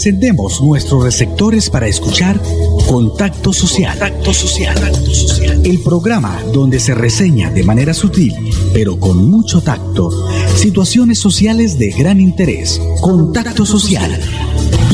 encendemos 0.00 0.62
nuestros 0.62 1.04
receptores 1.04 1.68
para 1.68 1.86
escuchar 1.86 2.40
Contacto 2.88 3.52
Social. 3.52 3.98
Contacto 3.98 4.32
Social. 4.32 5.60
El 5.62 5.82
programa 5.82 6.40
donde 6.54 6.80
se 6.80 6.94
reseña 6.94 7.50
de 7.50 7.62
manera 7.64 7.92
sutil, 7.92 8.32
pero 8.72 8.98
con 8.98 9.28
mucho 9.28 9.60
tacto, 9.60 10.10
situaciones 10.54 11.18
sociales 11.18 11.78
de 11.78 11.90
gran 11.90 12.18
interés. 12.18 12.80
Contacto 13.02 13.66
Social. 13.66 14.10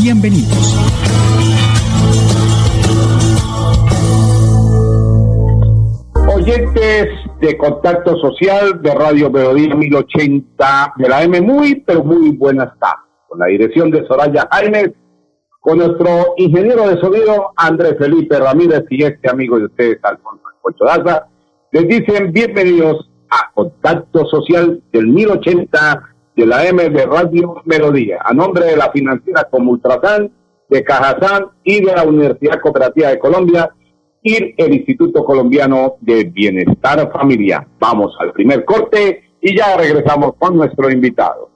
Bienvenidos. 0.03 0.77
Oyentes 6.35 7.11
de 7.41 7.57
Contacto 7.57 8.17
Social 8.17 8.83
de 8.83 8.93
Radio 8.93 9.31
Melodía 9.31 9.73
1080 9.73 10.95
de 10.97 11.09
la 11.09 11.23
M, 11.23 11.41
muy, 11.43 11.77
pero 11.77 12.03
muy 12.03 12.31
buenas 12.31 12.77
tardes 12.81 13.06
con 13.29 13.39
la 13.39 13.47
dirección 13.47 13.91
de 13.91 14.07
Soraya 14.07 14.49
Jaime, 14.51 14.93
con 15.61 15.79
nuestro 15.79 16.35
ingeniero 16.37 16.89
de 16.89 17.01
sonido 17.01 17.53
Andrés 17.57 17.97
Felipe 17.99 18.39
Ramírez 18.39 18.85
y 18.91 19.03
este 19.03 19.29
amigo 19.29 19.59
de 19.59 19.67
ustedes, 19.67 19.99
Alfonso 20.03 20.43
Alfonso 20.55 20.85
Daza, 20.85 21.27
les 21.73 21.89
dicen 21.89 22.33
bienvenidos 22.33 23.11
a 23.31 23.51
Contacto 23.53 24.27
Social 24.27 24.81
del 24.93 25.09
1080 25.09 26.15
de 26.37 26.47
la 26.47 26.67
M 26.67 26.89
de 26.89 27.07
Radio 27.07 27.63
Melodía, 27.65 28.19
a 28.25 28.33
nombre 28.33 28.67
de 28.67 28.77
la 28.77 28.91
financiera 28.93 29.49
como 29.51 29.73
Ultrasan, 29.73 30.31
de 30.69 30.85
Cajazán 30.85 31.47
y 31.65 31.85
de 31.85 31.95
la 31.95 32.05
Universidad 32.05 32.61
Cooperativa 32.61 33.09
de 33.09 33.19
Colombia 33.19 33.71
y 34.23 34.55
el 34.57 34.75
Instituto 34.75 35.25
Colombiano 35.25 35.95
de 36.01 36.25
Bienestar 36.25 37.11
Familiar. 37.13 37.67
Vamos 37.79 38.17
al 38.19 38.33
primer 38.33 38.65
corte 38.65 39.23
y 39.41 39.57
ya 39.57 39.77
regresamos 39.77 40.35
con 40.39 40.57
nuestro 40.57 40.91
invitado. 40.91 41.56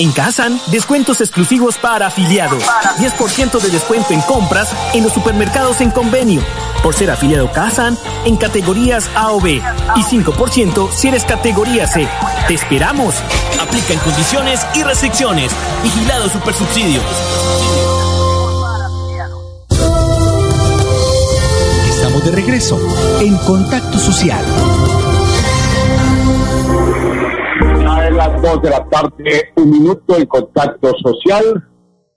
En 0.00 0.12
Kazan, 0.12 0.60
descuentos 0.68 1.20
exclusivos 1.20 1.76
para 1.76 2.06
afiliados. 2.06 2.62
10% 2.98 3.60
de 3.60 3.68
descuento 3.68 4.12
en 4.12 4.20
compras 4.20 4.72
en 4.94 5.02
los 5.02 5.12
supermercados 5.12 5.80
en 5.80 5.90
convenio. 5.90 6.40
Por 6.84 6.94
ser 6.94 7.10
afiliado 7.10 7.50
Kazan 7.50 7.98
en 8.24 8.36
categorías 8.36 9.10
A 9.16 9.32
o 9.32 9.40
B. 9.40 9.60
Y 9.96 10.00
5% 10.00 10.92
si 10.92 11.08
eres 11.08 11.24
categoría 11.24 11.88
C. 11.88 12.08
¡Te 12.46 12.54
esperamos! 12.54 13.16
Aplica 13.60 13.92
en 13.92 13.98
condiciones 13.98 14.64
y 14.74 14.84
restricciones. 14.84 15.50
Vigilado 15.82 16.28
Supersubsidio. 16.28 17.00
Estamos 21.90 22.24
de 22.24 22.30
regreso 22.30 22.78
en 23.20 23.36
Contacto 23.38 23.98
Social. 23.98 24.44
Las 28.18 28.42
dos 28.42 28.60
de 28.62 28.70
la 28.70 28.84
tarde, 28.88 29.52
un 29.54 29.70
minuto 29.70 30.16
en 30.16 30.26
Contacto 30.26 30.90
Social, 31.04 31.64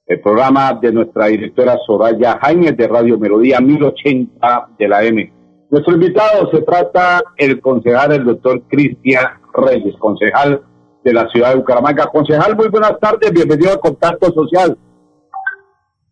el 0.07 0.19
programa 0.19 0.73
de 0.81 0.91
nuestra 0.91 1.27
directora 1.27 1.77
Soraya 1.85 2.39
Jaime 2.41 2.71
de 2.71 2.87
Radio 2.87 3.19
Melodía 3.19 3.61
1080 3.61 4.69
de 4.79 4.87
la 4.87 5.03
M. 5.03 5.31
Nuestro 5.69 5.93
invitado 5.93 6.49
se 6.49 6.63
trata 6.63 7.21
el 7.37 7.61
concejal, 7.61 8.13
el 8.13 8.25
doctor 8.25 8.63
Cristian 8.67 9.27
Reyes, 9.53 9.95
concejal 9.99 10.63
de 11.03 11.13
la 11.13 11.29
ciudad 11.29 11.49
de 11.49 11.57
Bucaramanga. 11.57 12.07
Concejal, 12.07 12.55
muy 12.55 12.69
buenas 12.69 12.99
tardes, 12.99 13.31
bienvenido 13.31 13.71
a 13.71 13.77
Contacto 13.77 14.31
Social. 14.31 14.75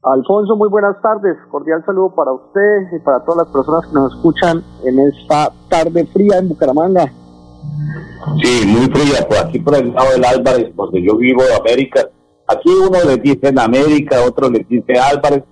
Alfonso, 0.04 0.56
muy 0.56 0.70
buenas 0.70 1.02
tardes. 1.02 1.36
Cordial 1.50 1.84
saludo 1.84 2.14
para 2.14 2.32
usted 2.32 2.96
y 2.96 3.00
para 3.00 3.26
todas 3.26 3.48
las 3.48 3.52
personas 3.52 3.88
que 3.88 3.94
nos 3.96 4.14
escuchan 4.14 4.62
en 4.86 5.00
esta 5.00 5.50
tarde 5.68 6.06
fría 6.06 6.38
en 6.38 6.50
Bucaramanga. 6.50 7.12
Sí, 8.42 8.66
muy 8.66 8.86
fría, 8.88 9.28
por 9.28 9.38
aquí 9.38 9.60
por 9.60 9.76
el 9.76 9.94
lado 9.94 10.12
del 10.12 10.26
Álvarez, 10.26 10.76
donde 10.76 11.02
yo 11.02 11.16
vivo, 11.18 11.42
América. 11.60 12.10
Aquí 12.48 12.70
uno 12.70 12.98
le 13.06 13.18
dice 13.18 13.50
en 13.50 13.60
América, 13.60 14.22
otro 14.26 14.50
le 14.50 14.66
dice 14.68 14.94
Álvarez. 15.00 15.44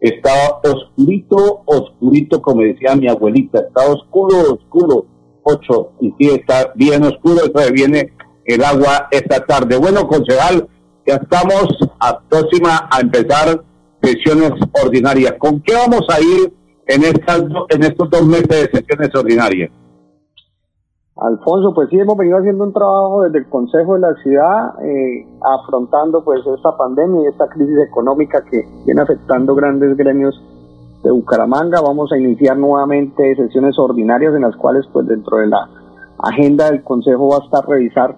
Está 0.00 0.32
oscurito, 0.62 1.62
oscurito, 1.64 2.40
como 2.42 2.62
decía 2.62 2.94
mi 2.94 3.08
abuelita. 3.08 3.60
Está 3.60 3.86
oscuro, 3.86 4.54
oscuro. 4.54 5.06
Ocho. 5.42 5.92
Y 6.00 6.12
sí, 6.18 6.30
está 6.30 6.72
bien 6.74 7.02
oscuro. 7.04 7.42
Eso 7.44 7.72
viene 7.72 8.12
el 8.44 8.64
agua 8.64 9.08
esta 9.10 9.44
tarde. 9.44 9.76
Bueno, 9.76 10.06
concejal, 10.06 10.68
ya 11.06 11.16
estamos 11.16 11.66
a 12.00 12.20
próxima 12.20 12.88
a 12.90 13.00
empezar 13.00 13.62
sesiones 14.02 14.52
ordinarias. 14.82 15.34
¿Con 15.38 15.60
qué 15.62 15.74
vamos 15.74 16.06
a 16.08 16.20
ir 16.20 16.52
en, 16.86 17.04
estas, 17.04 17.42
en 17.70 17.82
estos 17.82 18.10
dos 18.10 18.26
meses 18.26 18.48
de 18.48 18.70
sesiones 18.70 19.14
ordinarias? 19.14 19.70
Alfonso, 21.18 21.72
pues 21.72 21.88
sí, 21.88 21.98
hemos 21.98 22.16
venido 22.18 22.36
haciendo 22.36 22.64
un 22.64 22.74
trabajo 22.74 23.22
desde 23.22 23.38
el 23.38 23.48
Consejo 23.48 23.94
de 23.94 24.00
la 24.00 24.14
Ciudad, 24.16 24.74
eh, 24.84 25.26
afrontando 25.42 26.22
pues 26.22 26.46
esta 26.46 26.76
pandemia 26.76 27.22
y 27.22 27.26
esta 27.26 27.48
crisis 27.48 27.78
económica 27.88 28.44
que 28.44 28.62
viene 28.84 29.00
afectando 29.00 29.54
grandes 29.54 29.96
gremios 29.96 30.38
de 31.02 31.10
Bucaramanga. 31.10 31.80
Vamos 31.80 32.12
a 32.12 32.18
iniciar 32.18 32.58
nuevamente 32.58 33.34
sesiones 33.34 33.78
ordinarias 33.78 34.34
en 34.34 34.42
las 34.42 34.56
cuales 34.56 34.86
pues 34.92 35.06
dentro 35.06 35.38
de 35.38 35.46
la 35.46 35.66
agenda 36.18 36.70
del 36.70 36.84
Consejo 36.84 37.30
va 37.30 37.38
a 37.38 37.44
estar 37.44 37.66
revisar 37.66 38.14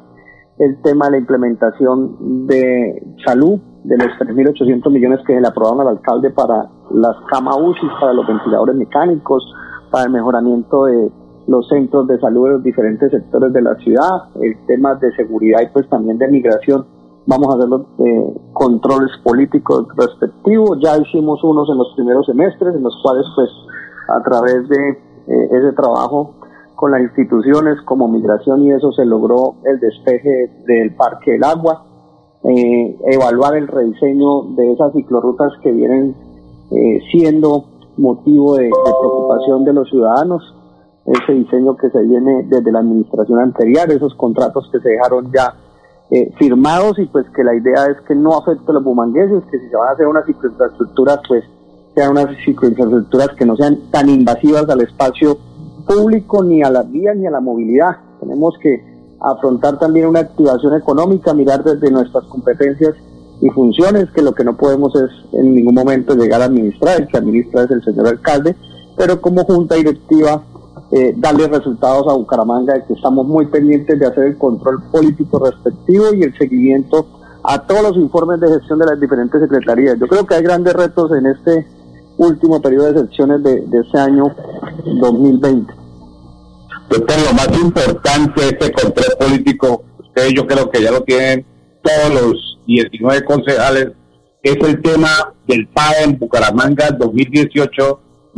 el 0.59 0.83
tema 0.83 1.05
de 1.07 1.13
la 1.13 1.19
implementación 1.19 2.49
de 2.49 3.01
salud, 3.25 3.61
de 3.85 3.97
los 3.97 4.09
3.800 4.19 4.91
millones 4.91 5.21
que 5.25 5.35
se 5.35 5.41
le 5.41 5.47
aprobaron 5.47 5.83
al 5.83 5.89
alcalde 5.99 6.31
para 6.31 6.69
las 6.91 7.17
cama 7.31 7.57
UCI, 7.57 7.87
para 8.01 8.13
los 8.13 8.27
ventiladores 8.27 8.75
mecánicos, 8.75 9.45
para 9.93 10.07
el 10.07 10.11
mejoramiento 10.11 10.87
de 10.87 11.13
los 11.49 11.67
centros 11.67 12.07
de 12.07 12.21
salud 12.21 12.45
de 12.45 12.53
los 12.53 12.63
diferentes 12.63 13.11
sectores 13.11 13.53
de 13.53 13.63
la 13.63 13.75
ciudad, 13.77 14.29
el 14.41 14.55
tema 14.67 14.95
de 14.97 15.11
seguridad 15.17 15.61
y 15.63 15.73
pues 15.73 15.89
también 15.89 16.19
de 16.19 16.29
migración. 16.29 16.87
Vamos 17.27 17.49
a 17.49 17.57
hacer 17.57 17.69
los 17.69 17.83
eh, 17.99 18.35
controles 18.53 19.11
políticos 19.25 19.87
respectivos. 19.97 20.79
Ya 20.83 20.97
hicimos 20.99 21.43
unos 21.43 21.69
en 21.71 21.79
los 21.79 21.93
primeros 21.95 22.27
semestres, 22.27 22.75
en 22.75 22.83
los 22.83 22.95
cuales 23.03 23.27
pues 23.35 23.51
a 24.09 24.23
través 24.23 24.69
de 24.69 24.91
eh, 24.91 25.49
ese 25.51 25.73
trabajo 25.73 26.35
con 26.75 26.93
las 26.93 27.01
instituciones 27.03 27.81
como 27.83 28.09
migración 28.09 28.63
y 28.63 28.73
eso 28.73 28.93
se 28.93 29.05
logró 29.05 29.57
el 29.65 29.81
despeje 29.81 30.51
del 30.67 30.95
Parque 30.95 31.33
del 31.33 31.45
Agua, 31.45 31.85
eh, 32.45 32.97
evaluar 33.07 33.57
el 33.57 33.67
rediseño 33.69 34.43
de 34.55 34.73
esas 34.73 34.93
ciclorrutas 34.93 35.53
que 35.62 35.73
vienen 35.73 36.15
eh, 36.71 37.01
siendo 37.11 37.65
motivo 37.97 38.55
de, 38.55 38.65
de 38.67 38.71
preocupación 38.71 39.65
de 39.65 39.73
los 39.73 39.89
ciudadanos, 39.89 40.55
ese 41.12 41.32
diseño 41.32 41.76
que 41.76 41.90
se 41.90 42.02
viene 42.02 42.44
desde 42.49 42.70
la 42.70 42.81
administración 42.81 43.40
anterior, 43.40 43.90
esos 43.90 44.14
contratos 44.14 44.69
que 44.70 44.81
se 44.81 44.90
dejaron 44.90 45.32
ya 45.32 45.55
eh, 46.10 46.32
firmados 46.38 46.99
y 46.99 47.06
pues 47.06 47.26
que 47.34 47.44
la 47.44 47.55
idea 47.55 47.87
es 47.87 48.00
que 48.06 48.14
no 48.14 48.37
afecte 48.37 48.70
a 48.70 48.75
los 48.75 48.84
bumangueses, 48.84 49.43
que 49.50 49.58
si 49.58 49.69
se 49.69 49.76
van 49.76 49.88
a 49.88 49.93
hacer 49.93 50.06
unas 50.06 50.26
cicloinfraestructuras, 50.26 51.20
pues 51.26 51.44
sean 51.94 52.10
unas 52.10 52.37
cicloinfraestructuras 52.44 53.31
que 53.37 53.46
no 53.46 53.56
sean 53.56 53.90
tan 53.90 54.08
invasivas 54.08 54.69
al 54.69 54.81
espacio 54.82 55.38
público, 55.87 56.44
ni 56.44 56.62
a 56.62 56.70
las 56.70 56.90
vías, 56.90 57.16
ni 57.16 57.26
a 57.26 57.31
la 57.31 57.40
movilidad. 57.40 57.96
Tenemos 58.20 58.55
que 58.60 58.82
afrontar 59.20 59.78
también 59.78 60.06
una 60.06 60.20
activación 60.20 60.75
económica, 60.75 61.32
mirar 61.32 61.64
desde 61.64 61.90
nuestras 61.90 62.25
competencias 62.25 62.94
y 63.40 63.49
funciones, 63.50 64.10
que 64.10 64.22
lo 64.22 64.34
que 64.34 64.44
no 64.44 64.56
podemos 64.56 64.94
es 64.94 65.10
en 65.32 65.55
ningún 65.55 65.75
momento 65.75 66.14
llegar 66.14 66.43
a 66.43 66.46
administrar, 66.46 67.00
el 67.00 67.08
que 67.08 67.16
administra 67.16 67.64
es 67.64 67.70
el 67.70 67.82
señor 67.82 68.08
alcalde, 68.08 68.56
pero 68.96 69.20
como 69.20 69.44
junta 69.44 69.76
directiva 69.76 70.43
eh, 70.90 71.12
darle 71.17 71.49
resultados 71.49 72.06
a 72.08 72.17
Bucaramanga, 72.17 72.75
de 72.75 72.85
que 72.85 72.94
estamos 72.94 73.26
muy 73.26 73.46
pendientes 73.46 73.99
de 73.99 74.06
hacer 74.06 74.25
el 74.25 74.38
control 74.38 74.82
político 74.90 75.38
respectivo 75.38 76.14
y 76.14 76.23
el 76.23 76.37
seguimiento 76.38 77.06
a 77.44 77.67
todos 77.67 77.82
los 77.82 77.96
informes 77.96 78.40
de 78.40 78.49
gestión 78.49 78.79
de 78.79 78.87
las 78.87 79.00
diferentes 79.00 79.40
secretarías. 79.40 79.99
Yo 79.99 80.06
creo 80.06 80.26
que 80.26 80.35
hay 80.35 80.43
grandes 80.43 80.75
retos 80.75 81.11
en 81.12 81.26
este 81.26 81.67
último 82.17 82.61
periodo 82.61 82.87
de 82.87 83.00
selecciones 83.00 83.43
de, 83.43 83.61
de 83.67 83.81
este 83.81 83.99
año 83.99 84.35
2020. 84.85 85.73
Doctor, 86.91 87.17
lo 87.26 87.34
más 87.34 87.61
importante 87.61 88.41
de 88.41 88.49
este 88.49 88.73
control 88.73 89.17
político, 89.20 89.82
ustedes 89.99 90.32
yo 90.34 90.46
creo 90.46 90.70
que 90.70 90.82
ya 90.82 90.91
lo 90.91 91.02
tienen 91.02 91.44
todos 91.82 92.23
los 92.23 92.58
19 92.67 93.25
concejales, 93.25 93.93
es 94.43 94.56
el 94.56 94.81
tema 94.81 95.08
del 95.46 95.67
PAE 95.69 96.05
en 96.05 96.19
Bucaramanga 96.19 96.91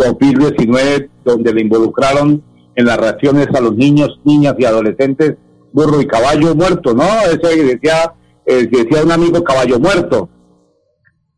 2018-2019, 0.00 1.10
donde 1.24 1.54
le 1.54 1.60
involucraron 1.62 2.42
en 2.74 2.86
las 2.86 2.96
reacciones 2.96 3.48
a 3.54 3.60
los 3.60 3.76
niños, 3.76 4.20
niñas 4.24 4.54
y 4.58 4.64
adolescentes, 4.64 5.36
burro 5.72 6.00
y 6.00 6.06
caballo 6.06 6.54
muerto, 6.54 6.94
¿no? 6.94 7.04
Eso 7.04 7.48
decía, 7.48 8.12
eh, 8.46 8.66
decía 8.70 9.04
un 9.04 9.12
amigo 9.12 9.42
caballo 9.44 9.78
muerto. 9.78 10.28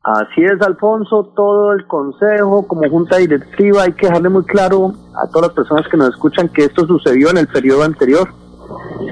Así 0.04 0.42
es, 0.42 0.60
Alfonso, 0.60 1.32
todo 1.36 1.72
el 1.72 1.86
consejo 1.86 2.66
como 2.66 2.88
junta 2.90 3.18
directiva 3.18 3.84
hay 3.84 3.92
que 3.92 4.06
dejarle 4.06 4.30
muy 4.30 4.44
claro 4.44 4.92
a 5.14 5.28
todas 5.28 5.48
las 5.48 5.54
personas 5.54 5.86
que 5.88 5.96
nos 5.96 6.08
escuchan 6.08 6.48
que 6.48 6.64
esto 6.64 6.86
sucedió 6.86 7.30
en 7.30 7.38
el 7.38 7.46
periodo 7.46 7.84
anterior, 7.84 8.28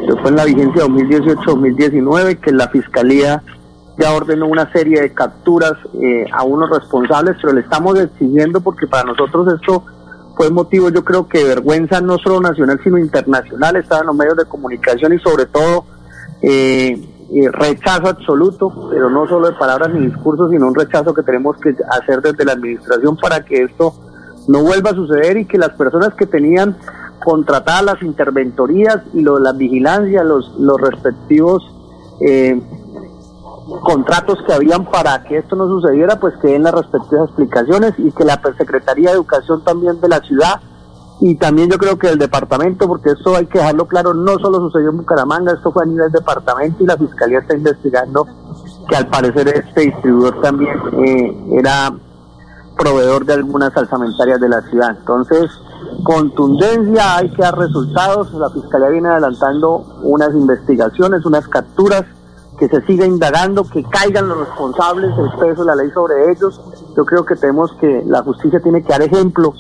que 0.05 0.17
fue 0.21 0.31
en 0.31 0.37
la 0.37 0.45
vigencia 0.45 0.85
2018-2019, 0.87 2.41
que 2.41 2.51
la 2.51 2.69
Fiscalía 2.69 3.41
ya 4.01 4.15
ordenó 4.15 4.47
una 4.47 4.73
serie 4.73 5.03
de 5.03 5.13
capturas 5.13 5.75
eh, 6.01 6.25
a 6.33 6.43
unos 6.43 6.71
responsables, 6.71 7.37
pero 7.41 7.53
le 7.53 7.61
estamos 7.61 7.99
exigiendo 7.99 8.61
porque 8.61 8.87
para 8.87 9.05
nosotros 9.05 9.53
esto 9.53 9.85
fue 10.37 10.51
motivo, 10.51 10.89
yo 10.89 11.05
creo 11.05 11.29
que 11.29 11.45
vergüenza 11.45 12.01
no 12.01 12.17
solo 12.17 12.41
nacional, 12.41 12.81
sino 12.83 12.97
internacional, 12.97 13.77
estaba 13.77 14.01
en 14.01 14.07
los 14.07 14.17
medios 14.17 14.37
de 14.39 14.47
comunicación 14.47 15.13
y 15.13 15.19
sobre 15.19 15.45
todo 15.47 15.85
eh, 16.41 16.99
eh, 17.33 17.51
rechazo 17.53 18.09
absoluto, 18.09 18.89
pero 18.91 19.11
no 19.11 19.29
solo 19.29 19.51
de 19.51 19.59
palabras 19.59 19.93
ni 19.93 20.07
discursos, 20.07 20.51
sino 20.51 20.69
un 20.69 20.75
rechazo 20.75 21.13
que 21.13 21.23
tenemos 21.23 21.59
que 21.59 21.75
hacer 21.91 22.23
desde 22.23 22.45
la 22.47 22.53
administración 22.53 23.19
para 23.19 23.45
que 23.45 23.65
esto 23.65 23.93
no 24.49 24.63
vuelva 24.63 24.91
a 24.91 24.95
suceder 24.95 25.37
y 25.37 25.45
que 25.45 25.59
las 25.59 25.71
personas 25.71 26.15
que 26.15 26.25
tenían 26.25 26.77
contratadas 27.23 27.85
las 27.85 28.03
interventorías 28.03 29.03
y 29.13 29.21
lo, 29.21 29.39
la 29.39 29.53
vigilancia, 29.53 30.25
los, 30.25 30.59
los 30.59 30.81
respectivos 30.81 31.63
eh, 32.27 32.61
contratos 33.83 34.39
que 34.47 34.53
habían 34.53 34.85
para 34.85 35.23
que 35.25 35.39
esto 35.39 35.57
no 35.57 35.67
sucediera, 35.67 36.19
pues 36.19 36.35
que 36.43 36.49
den 36.49 36.63
las 36.63 36.75
respectivas 36.75 37.29
explicaciones 37.29 37.95
y 37.99 38.11
que 38.13 38.25
la 38.25 38.41
Secretaría 38.59 39.11
de 39.11 39.17
Educación 39.17 39.63
también 39.65 40.01
de 40.01 40.09
la 40.09 40.21
ciudad 40.21 40.61
y 41.23 41.35
también 41.35 41.71
yo 41.71 41.77
creo 41.77 41.99
que 41.99 42.09
el 42.09 42.19
departamento, 42.19 42.89
porque 42.89 43.11
esto 43.11 43.37
hay 43.37 43.45
que 43.47 43.59
dejarlo 43.59 43.87
claro, 43.87 44.15
no 44.15 44.39
solo 44.39 44.59
sucedió 44.59 44.89
en 44.89 44.97
Bucaramanga, 44.97 45.53
esto 45.53 45.71
fue 45.71 45.83
a 45.83 45.87
nivel 45.87 46.11
departamento 46.11 46.83
y 46.83 46.87
la 46.87 46.97
Fiscalía 46.97 47.41
está 47.41 47.55
investigando 47.55 48.27
que 48.89 48.97
al 48.97 49.07
parecer 49.07 49.49
este 49.49 49.83
distribuidor 49.83 50.41
también 50.41 50.75
eh, 51.05 51.59
era 51.59 51.93
proveedor 52.79 53.27
de 53.27 53.35
algunas 53.35 53.75
salsamentarias 53.75 54.41
de 54.41 54.49
la 54.49 54.63
ciudad. 54.63 54.97
Entonces, 54.99 55.51
contundencia, 56.03 57.19
hay 57.19 57.31
que 57.31 57.43
dar 57.43 57.59
resultados, 57.59 58.33
la 58.33 58.49
Fiscalía 58.49 58.89
viene 58.89 59.11
adelantando 59.11 59.85
unas 60.03 60.33
investigaciones, 60.35 61.27
unas 61.27 61.47
capturas, 61.49 62.07
que 62.59 62.69
se 62.69 62.81
siga 62.83 63.07
indagando, 63.07 63.65
que 63.65 63.83
caigan 63.85 64.29
los 64.29 64.39
responsables, 64.39 65.11
el 65.17 65.39
peso 65.39 65.63
de 65.63 65.67
la 65.67 65.77
ley 65.77 65.91
sobre 65.93 66.31
ellos. 66.31 66.61
Yo 66.97 67.05
creo 67.05 67.25
que 67.25 67.37
tenemos 67.37 67.73
que, 67.81 68.03
la 68.07 68.23
justicia 68.23 68.61
tiene 68.61 68.83
que 68.83 68.89
dar 68.89 69.03
ejemplo, 69.03 69.55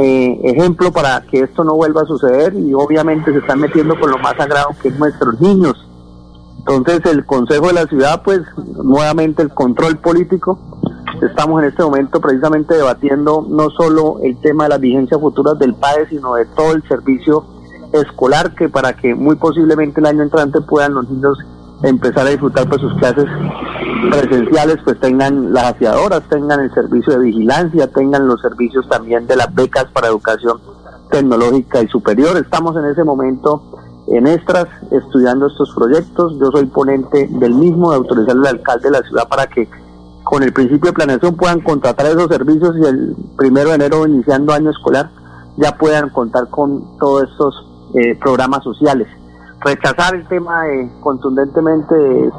eh, 0.00 0.40
ejemplo 0.44 0.92
para 0.92 1.20
que 1.22 1.40
esto 1.40 1.64
no 1.64 1.74
vuelva 1.74 2.02
a 2.02 2.06
suceder 2.06 2.54
y 2.54 2.74
obviamente 2.74 3.32
se 3.32 3.38
están 3.38 3.60
metiendo 3.60 3.98
con 3.98 4.10
lo 4.10 4.18
más 4.18 4.36
sagrado 4.36 4.68
que 4.80 4.88
es 4.88 4.98
nuestros 4.98 5.40
niños. 5.40 5.88
Entonces 6.58 7.00
el 7.06 7.24
Consejo 7.24 7.68
de 7.68 7.72
la 7.72 7.86
Ciudad, 7.86 8.22
pues 8.22 8.40
nuevamente 8.56 9.42
el 9.42 9.48
control 9.54 9.96
político, 9.98 10.58
estamos 11.22 11.62
en 11.62 11.70
este 11.70 11.82
momento 11.82 12.20
precisamente 12.20 12.74
debatiendo 12.74 13.44
no 13.48 13.70
solo 13.70 14.18
el 14.22 14.36
tema 14.40 14.64
de 14.64 14.70
las 14.70 14.80
vigencias 14.80 15.20
futuras 15.20 15.58
del 15.58 15.74
PAE, 15.74 16.08
sino 16.08 16.34
de 16.34 16.44
todo 16.44 16.72
el 16.72 16.86
servicio 16.86 17.44
escolar 17.92 18.54
que 18.54 18.68
para 18.68 18.94
que 18.94 19.14
muy 19.14 19.36
posiblemente 19.36 20.00
el 20.00 20.06
año 20.06 20.22
entrante 20.22 20.60
puedan 20.60 20.94
los 20.94 21.08
niños 21.08 21.38
empezar 21.82 22.26
a 22.26 22.30
disfrutar 22.30 22.68
pues 22.68 22.80
sus 22.80 22.94
clases 22.94 23.26
presenciales, 24.10 24.78
pues 24.84 24.98
tengan 25.00 25.52
las 25.52 25.64
afiadoras, 25.64 26.22
tengan 26.28 26.60
el 26.60 26.72
servicio 26.72 27.14
de 27.14 27.24
vigilancia, 27.26 27.86
tengan 27.88 28.26
los 28.26 28.40
servicios 28.40 28.88
también 28.88 29.26
de 29.26 29.36
las 29.36 29.54
becas 29.54 29.86
para 29.92 30.08
educación 30.08 30.58
tecnológica 31.10 31.82
y 31.82 31.88
superior. 31.88 32.36
Estamos 32.36 32.76
en 32.76 32.86
ese 32.86 33.04
momento 33.04 33.62
en 34.08 34.26
Estras 34.26 34.66
estudiando 34.90 35.46
estos 35.46 35.74
proyectos. 35.74 36.36
Yo 36.40 36.50
soy 36.50 36.66
ponente 36.66 37.28
del 37.30 37.54
mismo 37.54 37.90
de 37.90 37.96
autorizar 37.96 38.36
al 38.36 38.46
alcalde 38.46 38.90
de 38.90 38.98
la 38.98 39.06
ciudad 39.06 39.28
para 39.28 39.46
que 39.46 39.68
con 40.24 40.42
el 40.42 40.52
principio 40.52 40.90
de 40.90 40.94
planeación 40.94 41.36
puedan 41.36 41.60
contratar 41.60 42.06
esos 42.06 42.28
servicios 42.28 42.76
y 42.78 42.86
el 42.86 43.16
primero 43.36 43.70
de 43.70 43.76
enero 43.76 44.06
iniciando 44.06 44.52
año 44.52 44.70
escolar 44.70 45.10
ya 45.56 45.76
puedan 45.76 46.10
contar 46.10 46.48
con 46.48 46.98
todos 46.98 47.30
estos 47.30 47.66
eh, 47.94 48.14
programas 48.20 48.62
sociales 48.62 49.08
rechazar 49.60 50.14
el 50.14 50.26
tema 50.28 50.64
de, 50.64 50.90
contundentemente 51.00 51.94
de, 51.94 52.30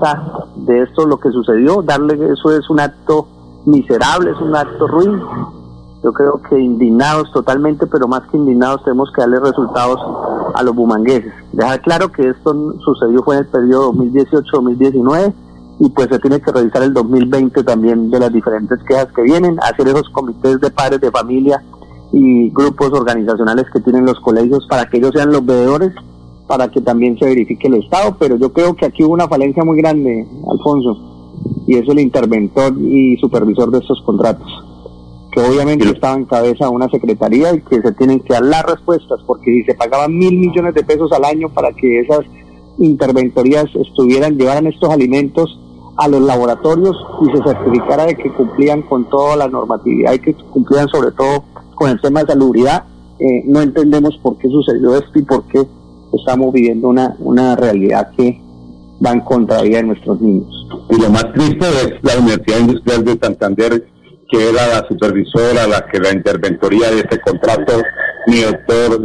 de 0.56 0.84
esto 0.84 1.06
lo 1.06 1.20
que 1.20 1.32
sucedió, 1.32 1.82
darle 1.82 2.14
eso 2.32 2.52
es 2.52 2.70
un 2.70 2.80
acto 2.80 3.28
miserable, 3.66 4.32
es 4.32 4.40
un 4.40 4.56
acto 4.56 4.88
ruin. 4.88 5.20
Yo 6.02 6.14
creo 6.14 6.42
que 6.50 6.58
indignados 6.58 7.30
totalmente, 7.34 7.86
pero 7.86 8.08
más 8.08 8.22
que 8.30 8.38
indignados 8.38 8.84
tenemos 8.86 9.12
que 9.14 9.22
darle 9.22 9.40
resultados 9.42 10.00
a 10.56 10.64
los 10.64 10.74
bumangueses. 10.74 11.34
Dejar 11.52 11.82
claro 11.82 12.10
que 12.10 12.30
esto 12.30 12.74
sucedió 12.80 13.22
fue 13.24 13.36
en 13.36 13.42
el 13.42 13.48
periodo 13.48 13.92
2018-2019 13.94 15.34
y 15.80 15.90
pues 15.90 16.08
se 16.10 16.20
tiene 16.20 16.40
que 16.42 16.52
revisar 16.52 16.84
el 16.84 16.94
2020 16.94 17.64
también 17.64 18.10
de 18.12 18.20
las 18.20 18.32
diferentes 18.32 18.80
quejas 18.84 19.08
que 19.14 19.24
vienen, 19.24 19.60
hacer 19.62 19.88
esos 19.88 20.10
comités 20.10 20.60
de 20.62 20.72
padres 20.72 21.02
de 21.02 21.12
familia 21.12 21.62
y 22.12 22.50
grupos 22.52 22.92
organizacionales 22.94 23.66
que 23.72 23.80
tienen 23.82 24.06
los 24.06 24.20
colegios 24.22 24.66
para 24.70 24.86
que 24.86 24.98
ellos 24.98 25.12
sean 25.14 25.32
los 25.32 25.46
veedores 25.46 25.94
para 26.50 26.68
que 26.72 26.82
también 26.82 27.16
se 27.20 27.26
verifique 27.26 27.68
el 27.68 27.76
Estado, 27.76 28.16
pero 28.18 28.36
yo 28.36 28.52
creo 28.52 28.76
que 28.76 28.88
aquí 28.88 29.04
hubo 29.04 29.14
una 29.14 29.28
falencia 29.28 29.64
muy 29.64 29.78
grande, 29.78 30.26
Alfonso, 30.50 30.98
y 31.68 31.76
es 31.76 31.88
el 31.88 32.00
interventor 32.00 32.74
y 32.82 33.18
supervisor 33.18 33.70
de 33.70 33.78
estos 33.78 34.02
contratos, 34.02 34.48
que 35.32 35.42
obviamente 35.42 35.88
estaba 35.88 36.16
en 36.16 36.26
cabeza 36.26 36.66
de 36.66 36.72
una 36.72 36.90
secretaría 36.90 37.54
y 37.54 37.62
que 37.62 37.80
se 37.80 37.92
tienen 37.92 38.22
que 38.22 38.34
dar 38.34 38.42
las 38.42 38.64
respuestas, 38.66 39.20
porque 39.28 39.52
si 39.52 39.64
se 39.64 39.76
pagaban 39.76 40.18
mil 40.18 40.40
millones 40.40 40.74
de 40.74 40.84
pesos 40.84 41.12
al 41.12 41.24
año 41.24 41.50
para 41.50 41.72
que 41.72 42.00
esas 42.00 42.22
interventorías 42.80 43.68
estuvieran, 43.76 44.36
llevaran 44.36 44.66
estos 44.66 44.90
alimentos 44.90 45.60
a 45.98 46.08
los 46.08 46.22
laboratorios 46.22 46.98
y 47.22 47.38
se 47.38 47.44
certificara 47.44 48.08
de 48.08 48.16
que 48.16 48.34
cumplían 48.34 48.82
con 48.82 49.08
toda 49.08 49.36
la 49.36 49.48
normatividad 49.48 50.14
y 50.14 50.20
que 50.20 50.34
cumplían 50.34 50.88
sobre 50.88 51.12
todo 51.12 51.44
con 51.76 51.92
el 51.92 52.02
tema 52.02 52.22
de 52.22 52.34
salubridad, 52.34 52.86
eh, 53.20 53.44
no 53.46 53.62
entendemos 53.62 54.18
por 54.24 54.36
qué 54.40 54.50
sucedió 54.50 54.96
esto 54.96 55.20
y 55.20 55.22
por 55.22 55.44
qué 55.44 55.68
estamos 56.14 56.54
viviendo 56.54 56.90
una, 56.90 57.16
una 57.20 57.56
realidad 57.56 58.12
que 58.18 58.40
va 59.06 59.12
en 59.12 59.22
contravía 59.22 59.78
de 59.78 59.84
nuestros 59.84 60.20
niños. 60.22 60.68
Y 60.90 61.02
lo 61.02 61.10
más 61.10 61.32
triste 61.34 61.66
es 61.66 61.94
la 62.04 62.20
Universidad 62.20 62.60
Industrial 62.60 63.06
de 63.06 63.20
Santander, 63.22 63.88
que 64.30 64.50
era 64.50 64.68
la 64.68 64.88
supervisora, 64.88 65.68
la 65.68 65.86
que 65.92 66.00
la 66.00 66.14
interventoría 66.14 66.92
de 66.92 67.00
este 67.00 67.20
contrato, 67.20 67.74
mi 68.28 68.42
doctor, 68.42 69.02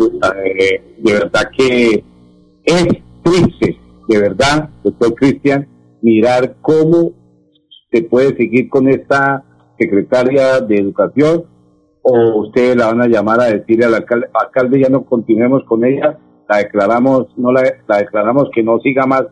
eh, 0.61 0.97
de 0.99 1.13
verdad 1.13 1.51
que 1.57 2.05
es 2.65 2.87
triste, 3.23 3.81
de 4.09 4.21
verdad, 4.21 4.69
doctor 4.83 5.15
Cristian, 5.15 5.67
mirar 6.03 6.57
cómo 6.61 7.13
se 7.91 8.03
puede 8.03 8.37
seguir 8.37 8.69
con 8.69 8.89
esta 8.89 9.45
secretaria 9.79 10.61
de 10.61 10.77
Educación 10.77 11.45
o 12.03 12.41
ustedes 12.43 12.77
la 12.77 12.87
van 12.87 13.01
a 13.01 13.07
llamar 13.07 13.41
a 13.41 13.45
decirle 13.45 13.87
al 13.87 13.95
alcalde, 13.95 14.27
alcalde 14.35 14.81
ya 14.81 14.91
no 14.91 15.05
continuemos 15.05 15.65
con 15.65 15.85
ella 15.85 16.19
la 16.49 16.59
declaramos, 16.59 17.27
no 17.37 17.53
la, 17.53 17.63
declaramos 17.99 18.51
que 18.55 18.63
no 18.63 18.79
siga 18.81 19.07
más 19.07 19.25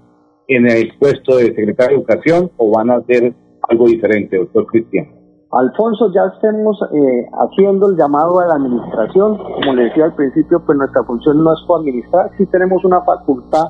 en 0.49 0.67
el 0.67 0.93
puesto 0.99 1.37
de 1.37 1.55
secretario 1.55 1.97
de 1.97 2.03
Educación 2.03 2.51
o 2.57 2.71
van 2.71 2.91
a 2.91 2.97
hacer 2.97 3.35
algo 3.69 3.87
diferente, 3.87 4.39
doctor 4.39 4.67
Cristian? 4.67 5.23
Alfonso, 5.53 6.11
ya 6.15 6.23
estemos 6.35 6.79
eh, 6.95 7.27
haciendo 7.31 7.91
el 7.91 7.97
llamado 7.97 8.41
a 8.41 8.47
la 8.47 8.55
administración. 8.55 9.37
Como 9.37 9.75
le 9.75 9.85
decía 9.85 10.07
al 10.07 10.15
principio, 10.15 10.63
pues 10.65 10.79
nuestra 10.79 11.05
función 11.05 11.45
no 11.45 11.53
es 11.53 11.61
administrar, 11.69 12.31
sí 12.39 12.47
tenemos 12.47 12.83
una 12.87 13.03
facultad 13.03 13.67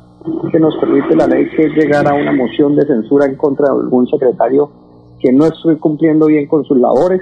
que 0.52 0.60
nos 0.60 0.76
permite 0.76 1.16
la 1.16 1.26
ley 1.26 1.50
que 1.50 1.64
es 1.64 1.74
llegar 1.74 2.06
a 2.06 2.14
una 2.14 2.32
moción 2.32 2.76
de 2.76 2.86
censura 2.86 3.26
en 3.26 3.34
contra 3.36 3.66
de 3.66 3.80
algún 3.80 4.06
secretario 4.06 4.70
que 5.18 5.32
no 5.32 5.44
esté 5.46 5.76
cumpliendo 5.78 6.26
bien 6.26 6.46
con 6.46 6.64
sus 6.64 6.78
labores. 6.78 7.20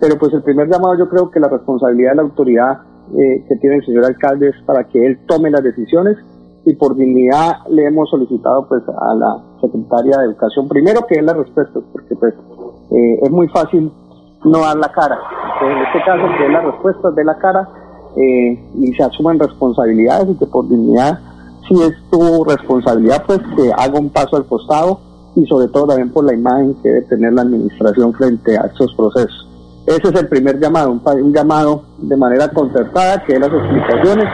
Pero 0.00 0.18
pues 0.18 0.32
el 0.32 0.42
primer 0.42 0.68
llamado 0.68 0.98
yo 0.98 1.08
creo 1.08 1.30
que 1.30 1.38
la 1.38 1.48
responsabilidad 1.48 2.10
de 2.10 2.16
la 2.16 2.22
autoridad 2.22 2.78
eh, 3.16 3.44
que 3.48 3.56
tiene 3.56 3.76
el 3.76 3.84
señor 3.84 4.04
alcalde 4.06 4.48
es 4.48 4.56
para 4.64 4.84
que 4.84 5.04
él 5.04 5.18
tome 5.26 5.50
las 5.50 5.62
decisiones 5.62 6.16
y 6.64 6.74
por 6.74 6.96
dignidad 6.96 7.58
le 7.68 7.86
hemos 7.86 8.08
solicitado 8.08 8.66
pues 8.68 8.82
a 8.88 9.14
la 9.14 9.42
secretaria 9.60 10.18
de 10.18 10.26
educación 10.26 10.68
primero 10.68 11.06
que 11.06 11.16
dé 11.16 11.22
las 11.22 11.36
respuestas 11.36 11.82
porque 11.92 12.14
pues 12.16 12.34
eh, 12.90 13.18
es 13.22 13.30
muy 13.30 13.48
fácil 13.48 13.92
no 14.44 14.58
dar 14.60 14.76
la 14.76 14.90
cara. 14.90 15.18
En 15.62 15.78
este 15.78 15.98
caso 16.04 16.26
que 16.36 16.44
dé 16.44 16.50
las 16.50 16.64
respuestas 16.64 17.14
dé 17.14 17.24
la 17.24 17.38
cara 17.38 17.68
eh, 18.16 18.70
y 18.78 18.92
se 18.94 19.02
asuman 19.02 19.38
responsabilidades 19.38 20.30
y 20.30 20.38
que 20.38 20.46
por 20.46 20.68
dignidad 20.68 21.18
si 21.68 21.74
es 21.82 21.92
tu 22.10 22.44
responsabilidad 22.44 23.24
pues 23.26 23.40
que 23.56 23.72
haga 23.76 23.98
un 23.98 24.10
paso 24.10 24.36
al 24.36 24.46
costado 24.46 25.00
y 25.34 25.44
sobre 25.46 25.68
todo 25.68 25.88
también 25.88 26.12
por 26.12 26.24
la 26.24 26.34
imagen 26.34 26.74
que 26.82 26.88
debe 26.88 27.02
tener 27.02 27.32
la 27.32 27.42
administración 27.42 28.12
frente 28.12 28.56
a 28.58 28.62
estos 28.62 28.94
procesos 28.94 29.41
Ese 29.86 30.08
es 30.08 30.14
el 30.14 30.28
primer 30.28 30.60
llamado, 30.60 30.92
un, 30.92 31.32
llamado 31.32 31.82
de 31.98 32.16
manera 32.16 32.48
concertada, 32.48 33.24
que 33.24 33.32
dé 33.34 33.40
las 33.40 33.52
explicaciones. 33.52 34.26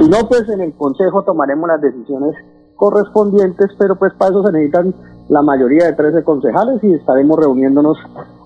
Si 0.00 0.08
no, 0.08 0.28
pues 0.28 0.48
en 0.48 0.60
el 0.60 0.72
Consejo 0.74 1.22
tomaremos 1.22 1.68
las 1.68 1.80
decisiones 1.80 2.36
correspondientes, 2.76 3.70
pero 3.78 3.96
pues 3.96 4.12
para 4.14 4.30
eso 4.30 4.44
se 4.44 4.52
necesitan 4.52 4.94
la 5.28 5.42
mayoría 5.42 5.86
de 5.86 5.94
13 5.94 6.22
concejales 6.22 6.82
y 6.84 6.94
estaremos 6.94 7.38
reuniéndonos 7.38 7.98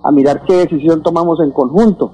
a 0.02 0.10
mirar 0.12 0.42
qué 0.46 0.58
decisión 0.58 1.02
tomamos 1.02 1.40
en 1.40 1.50
conjunto. 1.50 2.10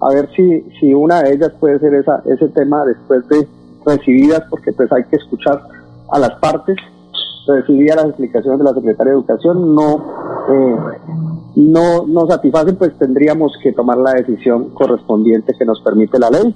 A 0.00 0.08
ver 0.10 0.28
si, 0.36 0.60
si 0.78 0.94
una 0.94 1.22
de 1.22 1.32
ellas 1.32 1.52
puede 1.58 1.80
ser 1.80 1.94
esa, 1.94 2.22
ese 2.26 2.48
tema 2.50 2.84
después 2.84 3.26
de 3.28 3.48
recibidas, 3.84 4.42
porque 4.50 4.72
pues 4.72 4.90
hay 4.92 5.04
que 5.04 5.16
escuchar 5.16 5.60
a 6.10 6.18
las 6.18 6.34
partes, 6.38 6.76
recibir 7.48 7.94
las 7.94 8.06
explicaciones 8.06 8.58
de 8.58 8.64
la 8.64 8.74
Secretaria 8.74 9.12
de 9.12 9.18
Educación, 9.18 9.74
no, 9.74 10.04
eh, 10.48 10.76
no, 11.58 12.06
no 12.06 12.26
satisfacen, 12.28 12.76
pues 12.76 12.96
tendríamos 12.98 13.52
que 13.60 13.72
tomar 13.72 13.98
la 13.98 14.12
decisión 14.12 14.70
correspondiente 14.70 15.54
que 15.58 15.64
nos 15.64 15.80
permite 15.80 16.16
la 16.18 16.30
ley. 16.30 16.54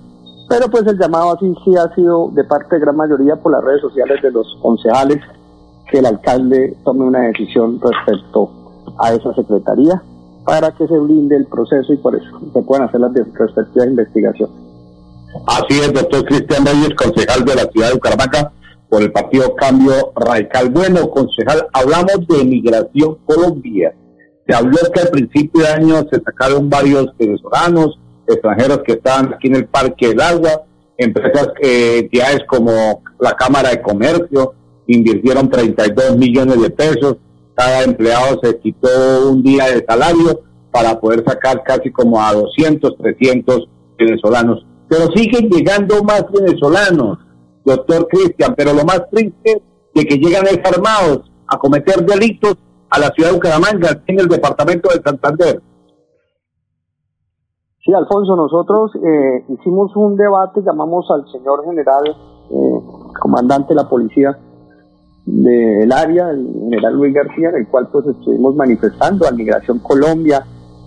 Pero 0.48 0.68
pues 0.70 0.86
el 0.86 0.96
llamado 0.96 1.32
así 1.32 1.52
sí 1.64 1.74
ha 1.76 1.92
sido 1.94 2.30
de 2.32 2.44
parte 2.44 2.76
de 2.76 2.82
gran 2.82 2.96
mayoría 2.96 3.34
por 3.34 3.50
las 3.50 3.64
redes 3.64 3.80
sociales 3.80 4.22
de 4.22 4.30
los 4.30 4.46
concejales 4.62 5.18
que 5.90 5.98
el 5.98 6.06
alcalde 6.06 6.76
tome 6.84 7.04
una 7.04 7.22
decisión 7.22 7.80
respecto 7.80 8.48
a 8.98 9.12
esa 9.12 9.34
secretaría 9.34 10.00
para 10.44 10.70
que 10.70 10.86
se 10.86 10.96
blinde 10.96 11.36
el 11.36 11.46
proceso 11.46 11.92
y 11.92 11.96
por 11.96 12.14
eso 12.14 12.40
se 12.52 12.62
puedan 12.62 12.88
hacer 12.88 13.00
las 13.00 13.12
respectivas 13.12 13.88
investigaciones. 13.88 14.54
Así 15.46 15.80
es, 15.80 15.92
doctor 15.92 16.24
Cristian 16.26 16.64
Reyes, 16.64 16.94
concejal 16.94 17.44
de 17.44 17.54
la 17.56 17.64
ciudad 17.64 17.88
de 17.88 17.94
Bucaramanga 17.94 18.52
por 18.88 19.02
el 19.02 19.10
partido 19.10 19.54
Cambio 19.56 20.12
Radical. 20.14 20.70
Bueno, 20.70 21.10
concejal, 21.10 21.66
hablamos 21.72 22.26
de 22.28 22.44
migración 22.44 23.16
Colombia. 23.24 23.94
Se 24.46 24.54
habló 24.54 24.78
que 24.92 25.00
al 25.00 25.08
principio 25.08 25.62
de 25.62 25.68
año 25.68 26.06
se 26.10 26.20
sacaron 26.20 26.68
varios 26.68 27.06
venezolanos, 27.18 27.98
extranjeros 28.26 28.80
que 28.84 28.92
estaban 28.92 29.34
aquí 29.34 29.48
en 29.48 29.56
el 29.56 29.66
Parque 29.66 30.08
del 30.08 30.20
Agua, 30.20 30.62
empresas, 30.98 31.48
eh, 31.60 32.00
entidades 32.00 32.40
como 32.48 33.02
la 33.20 33.32
Cámara 33.32 33.70
de 33.70 33.82
Comercio, 33.82 34.54
invirtieron 34.86 35.48
32 35.48 36.16
millones 36.16 36.60
de 36.60 36.70
pesos, 36.70 37.16
cada 37.54 37.84
empleado 37.84 38.40
se 38.42 38.58
quitó 38.58 39.30
un 39.30 39.42
día 39.42 39.66
de 39.66 39.84
salario 39.86 40.40
para 40.70 40.98
poder 40.98 41.22
sacar 41.26 41.62
casi 41.62 41.90
como 41.90 42.20
a 42.20 42.32
200, 42.32 42.96
300 42.96 43.68
venezolanos. 43.98 44.66
Pero 44.88 45.06
siguen 45.14 45.48
llegando 45.50 46.02
más 46.02 46.24
venezolanos, 46.32 47.18
doctor 47.64 48.08
Cristian, 48.08 48.54
pero 48.56 48.72
lo 48.72 48.84
más 48.84 49.02
triste 49.10 49.62
de 49.94 50.04
que 50.04 50.16
llegan 50.16 50.44
desarmados 50.44 51.30
a 51.46 51.58
cometer 51.58 52.04
delitos 52.04 52.56
a 52.92 52.98
la 52.98 53.08
ciudad 53.08 53.30
de 53.30 53.36
Bucaramanga, 53.36 54.02
en 54.06 54.20
el 54.20 54.28
departamento 54.28 54.90
de 54.90 55.02
Santander. 55.02 55.62
Sí, 57.82 57.92
Alfonso, 57.94 58.36
nosotros 58.36 58.92
eh, 58.96 59.44
hicimos 59.48 59.96
un 59.96 60.14
debate, 60.14 60.60
llamamos 60.62 61.10
al 61.10 61.26
señor 61.32 61.64
general, 61.64 62.04
eh, 62.50 62.80
comandante 63.18 63.68
de 63.70 63.82
la 63.82 63.88
policía 63.88 64.38
del 65.24 65.90
área, 65.90 66.30
el 66.30 66.52
general 66.52 66.94
Luis 66.94 67.14
García, 67.14 67.48
en 67.48 67.56
el 67.56 67.68
cual 67.68 67.88
pues 67.90 68.06
estuvimos 68.06 68.54
manifestando 68.56 69.26
a 69.26 69.30
Migración 69.30 69.78
Colombia, 69.78 70.44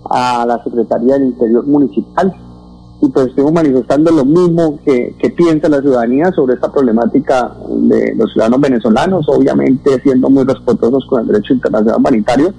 a 0.08 0.46
la 0.46 0.62
Secretaría 0.62 1.14
del 1.14 1.24
Interior 1.24 1.66
Municipal, 1.66 2.32
y 3.00 3.08
pues 3.08 3.26
estuvimos 3.26 3.52
manifestando 3.52 4.10
lo 4.10 4.24
mismo 4.24 4.78
que, 4.84 5.14
que 5.18 5.30
piensa 5.30 5.68
la 5.68 5.80
ciudadanía 5.80 6.32
sobre 6.32 6.54
esta 6.54 6.72
problemática 6.72 7.52
de 7.68 8.14
los 8.14 8.32
ciudadanos 8.32 8.60
venezolanos, 8.60 9.28
obviamente 9.28 10.00
siendo 10.02 10.30
muy 10.30 10.44
respetuosos 10.44 11.04
con 11.06 11.20
el 11.20 11.26
derecho 11.28 11.52
internacional 11.52 11.98
humanitario, 11.98 12.54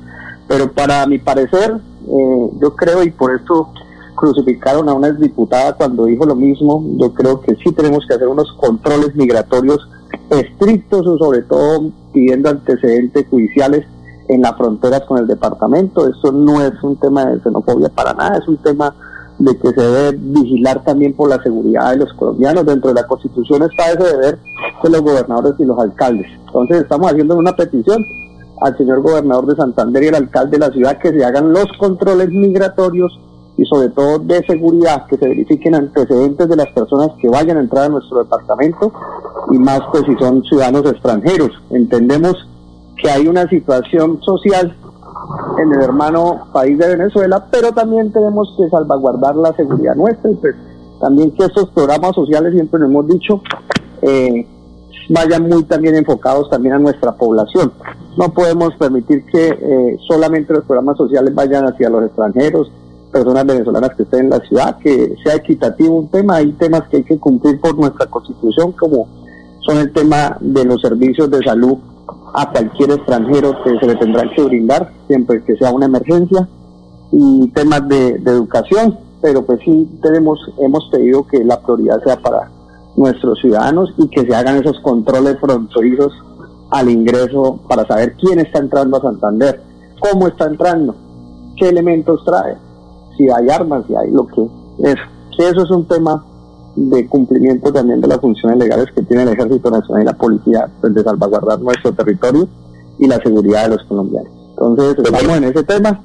pero 0.47 0.71
para 0.71 1.05
mi 1.07 1.17
parecer, 1.17 1.77
eh, 2.07 2.49
yo 2.61 2.75
creo, 2.75 3.03
y 3.03 3.11
por 3.11 3.35
esto 3.35 3.69
crucificaron 4.15 4.89
a 4.89 4.93
una 4.93 5.09
exdiputada 5.09 5.73
cuando 5.73 6.05
dijo 6.05 6.25
lo 6.25 6.35
mismo. 6.35 6.83
Yo 6.97 7.13
creo 7.13 7.39
que 7.41 7.55
sí 7.63 7.71
tenemos 7.71 8.05
que 8.07 8.15
hacer 8.15 8.27
unos 8.27 8.51
controles 8.53 9.15
migratorios 9.15 9.87
estrictos, 10.29 11.05
sobre 11.19 11.43
todo 11.43 11.91
pidiendo 12.13 12.49
antecedentes 12.49 13.27
judiciales 13.29 13.85
en 14.27 14.41
las 14.41 14.57
fronteras 14.57 15.03
con 15.03 15.19
el 15.19 15.27
departamento. 15.27 16.07
Eso 16.07 16.31
no 16.31 16.61
es 16.61 16.73
un 16.83 16.97
tema 16.97 17.25
de 17.25 17.39
xenofobia 17.41 17.89
para 17.89 18.13
nada, 18.13 18.37
es 18.39 18.47
un 18.47 18.57
tema 18.57 18.93
de 19.39 19.57
que 19.57 19.69
se 19.69 19.81
debe 19.81 20.17
vigilar 20.19 20.83
también 20.83 21.13
por 21.13 21.29
la 21.29 21.41
seguridad 21.41 21.91
de 21.91 21.97
los 21.97 22.13
colombianos. 22.13 22.65
Dentro 22.65 22.89
de 22.89 23.01
la 23.01 23.07
Constitución 23.07 23.63
está 23.63 23.91
ese 23.91 24.15
deber 24.15 24.39
de 24.83 24.89
los 24.89 25.01
gobernadores 25.01 25.53
y 25.59 25.65
los 25.65 25.79
alcaldes. 25.79 26.27
Entonces 26.47 26.81
estamos 26.81 27.11
haciendo 27.11 27.35
una 27.37 27.55
petición 27.55 28.05
al 28.61 28.75
señor 28.77 29.01
gobernador 29.01 29.45
de 29.45 29.55
Santander 29.55 30.03
y 30.03 30.07
al 30.07 30.15
alcalde 30.15 30.57
de 30.57 30.65
la 30.65 30.73
ciudad 30.73 30.97
que 30.97 31.11
se 31.11 31.23
hagan 31.23 31.53
los 31.53 31.67
controles 31.79 32.29
migratorios 32.29 33.19
y 33.57 33.65
sobre 33.65 33.89
todo 33.89 34.19
de 34.19 34.43
seguridad, 34.45 35.05
que 35.07 35.17
se 35.17 35.27
verifiquen 35.27 35.75
antecedentes 35.75 36.47
de 36.47 36.55
las 36.55 36.67
personas 36.67 37.09
que 37.19 37.27
vayan 37.27 37.57
a 37.57 37.61
entrar 37.61 37.85
a 37.85 37.89
nuestro 37.89 38.23
departamento 38.23 38.93
y 39.51 39.57
más 39.57 39.81
pues 39.91 40.03
si 40.05 40.15
son 40.15 40.43
ciudadanos 40.43 40.85
extranjeros. 40.85 41.51
Entendemos 41.71 42.35
que 43.01 43.09
hay 43.09 43.27
una 43.27 43.47
situación 43.49 44.21
social 44.21 44.75
en 45.57 45.73
el 45.73 45.81
hermano 45.81 46.47
país 46.53 46.77
de 46.77 46.95
Venezuela, 46.95 47.45
pero 47.51 47.71
también 47.71 48.11
tenemos 48.11 48.53
que 48.57 48.69
salvaguardar 48.69 49.35
la 49.35 49.53
seguridad 49.53 49.95
nuestra 49.95 50.31
y 50.31 50.35
pues 50.35 50.55
también 50.99 51.31
que 51.31 51.45
estos 51.45 51.69
programas 51.69 52.15
sociales, 52.15 52.53
siempre 52.53 52.79
lo 52.79 52.87
hemos 52.87 53.07
dicho, 53.07 53.41
eh, 54.01 54.47
vayan 55.09 55.47
muy 55.47 55.63
también 55.63 55.95
enfocados 55.95 56.49
también 56.49 56.75
a 56.75 56.79
nuestra 56.79 57.13
población. 57.13 57.71
No 58.17 58.33
podemos 58.33 58.75
permitir 58.75 59.25
que 59.25 59.47
eh, 59.49 59.97
solamente 60.07 60.53
los 60.53 60.63
programas 60.63 60.97
sociales 60.97 61.33
vayan 61.35 61.65
hacia 61.65 61.89
los 61.89 62.03
extranjeros, 62.05 62.71
personas 63.11 63.45
venezolanas 63.45 63.95
que 63.95 64.03
estén 64.03 64.25
en 64.25 64.29
la 64.31 64.39
ciudad, 64.39 64.77
que 64.79 65.15
sea 65.23 65.35
equitativo 65.35 65.95
un 65.95 66.07
tema. 66.09 66.37
Hay 66.37 66.51
temas 66.53 66.87
que 66.89 66.97
hay 66.97 67.03
que 67.03 67.19
cumplir 67.19 67.59
por 67.61 67.77
nuestra 67.77 68.07
constitución, 68.07 68.71
como 68.71 69.07
son 69.61 69.77
el 69.77 69.93
tema 69.93 70.37
de 70.39 70.65
los 70.65 70.81
servicios 70.81 71.29
de 71.29 71.43
salud 71.43 71.77
a 72.33 72.51
cualquier 72.51 72.91
extranjero 72.91 73.51
que 73.63 73.77
se 73.79 73.85
le 73.87 73.95
tendrá 73.95 74.23
que 74.35 74.43
brindar, 74.43 74.91
siempre 75.07 75.43
que 75.43 75.55
sea 75.57 75.71
una 75.71 75.85
emergencia, 75.85 76.47
y 77.11 77.47
temas 77.49 77.87
de, 77.87 78.15
educación, 78.15 78.97
pero 79.21 79.45
pues 79.45 79.59
sí 79.63 79.89
tenemos, 80.01 80.39
hemos 80.59 80.89
pedido 80.91 81.25
que 81.25 81.43
la 81.43 81.59
prioridad 81.61 82.03
sea 82.03 82.21
para 82.21 82.51
nuestros 82.95 83.39
ciudadanos 83.39 83.93
y 83.97 84.07
que 84.09 84.25
se 84.25 84.35
hagan 84.35 84.57
esos 84.57 84.79
controles 84.81 85.39
fronterizos 85.39 86.13
al 86.71 86.89
ingreso 86.89 87.59
para 87.67 87.85
saber 87.87 88.15
quién 88.17 88.39
está 88.39 88.59
entrando 88.59 88.97
a 88.97 89.01
Santander, 89.01 89.61
cómo 89.99 90.27
está 90.27 90.45
entrando, 90.45 90.95
qué 91.55 91.69
elementos 91.69 92.23
trae 92.25 92.57
si 93.17 93.29
hay 93.29 93.49
armas, 93.49 93.83
si 93.87 93.95
hay 93.95 94.11
lo 94.11 94.27
que 94.27 94.47
es. 94.83 94.95
Eso 95.37 95.63
es 95.63 95.71
un 95.71 95.85
tema 95.85 96.23
de 96.77 97.07
cumplimiento 97.07 97.73
también 97.73 97.99
de 97.99 98.07
las 98.07 98.19
funciones 98.19 98.59
legales 98.59 98.85
que 98.93 99.01
tiene 99.01 99.23
el 99.23 99.29
Ejército 99.29 99.71
Nacional 99.71 100.03
y 100.03 100.05
la 100.05 100.13
Policía 100.13 100.69
pues, 100.79 100.93
de 100.93 101.03
salvaguardar 101.03 101.59
nuestro 101.59 101.91
territorio 101.91 102.47
y 102.99 103.07
la 103.07 103.17
seguridad 103.17 103.63
de 103.63 103.75
los 103.75 103.83
colombianos. 103.85 104.31
Entonces, 104.49 104.97
estamos 105.03 105.37
en 105.37 105.43
ese 105.45 105.63
tema. 105.63 106.01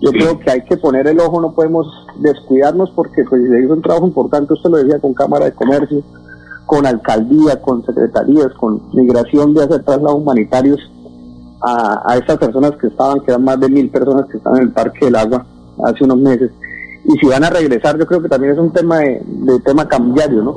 Yo 0.00 0.10
creo 0.10 0.38
que 0.38 0.50
hay 0.50 0.64
que 0.64 0.76
poner 0.76 1.06
el 1.06 1.20
ojo, 1.20 1.40
no 1.40 1.52
podemos 1.52 1.86
descuidarnos 2.20 2.90
porque 2.90 3.24
pues 3.28 3.42
se 3.48 3.62
hizo 3.62 3.74
un 3.74 3.82
trabajo 3.82 4.06
importante, 4.06 4.52
usted 4.52 4.70
lo 4.70 4.78
decía, 4.78 4.98
con 4.98 5.14
Cámara 5.14 5.44
de 5.44 5.52
Comercio, 5.52 6.02
con 6.66 6.86
alcaldía, 6.86 7.60
con 7.60 7.84
secretarías, 7.84 8.52
con 8.54 8.82
migración 8.92 9.54
de 9.54 9.64
hacer 9.64 9.84
traslados 9.84 10.18
humanitarios 10.20 10.80
a, 11.60 12.02
a 12.04 12.16
estas 12.16 12.38
personas 12.38 12.72
que 12.80 12.88
estaban, 12.88 13.20
que 13.20 13.30
eran 13.30 13.44
más 13.44 13.60
de 13.60 13.68
mil 13.68 13.90
personas 13.90 14.26
que 14.26 14.38
estaban 14.38 14.58
en 14.60 14.68
el 14.68 14.72
Parque 14.72 15.04
del 15.04 15.16
Agua, 15.16 15.46
hace 15.84 16.04
unos 16.04 16.18
meses. 16.18 16.50
Y 17.04 17.18
si 17.18 17.26
van 17.26 17.44
a 17.44 17.50
regresar, 17.50 17.98
yo 17.98 18.06
creo 18.06 18.22
que 18.22 18.28
también 18.28 18.52
es 18.52 18.58
un 18.58 18.72
tema 18.72 18.98
de, 18.98 19.60
tema 19.64 19.88
cambiario, 19.88 20.42
¿no? 20.42 20.52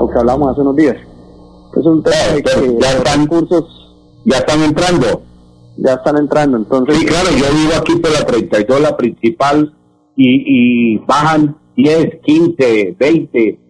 Lo 0.00 0.08
que 0.10 0.18
hablamos 0.18 0.50
hace 0.50 0.60
unos 0.62 0.76
días. 0.76 0.96
Es 1.76 1.86
un 1.86 2.02
tema 2.02 2.16
de 2.34 2.42
que 2.42 2.78
ya 2.80 2.92
están 2.92 3.26
cursos 3.26 3.80
ya 4.24 4.38
están 4.38 4.62
entrando. 4.62 5.22
Ya 5.76 5.94
están 5.94 6.18
entrando, 6.18 6.56
entonces. 6.58 6.96
Sí, 6.96 7.06
claro, 7.06 7.28
yo 7.30 7.46
vivo 7.54 7.72
aquí 7.78 7.96
por 7.96 8.12
la 8.12 8.26
32, 8.26 8.80
la 8.80 8.96
principal, 8.96 9.74
y, 10.16 10.94
y 10.94 10.98
bajan 11.06 11.56
10, 11.76 12.20
15, 12.22 12.96
20, 12.98 13.60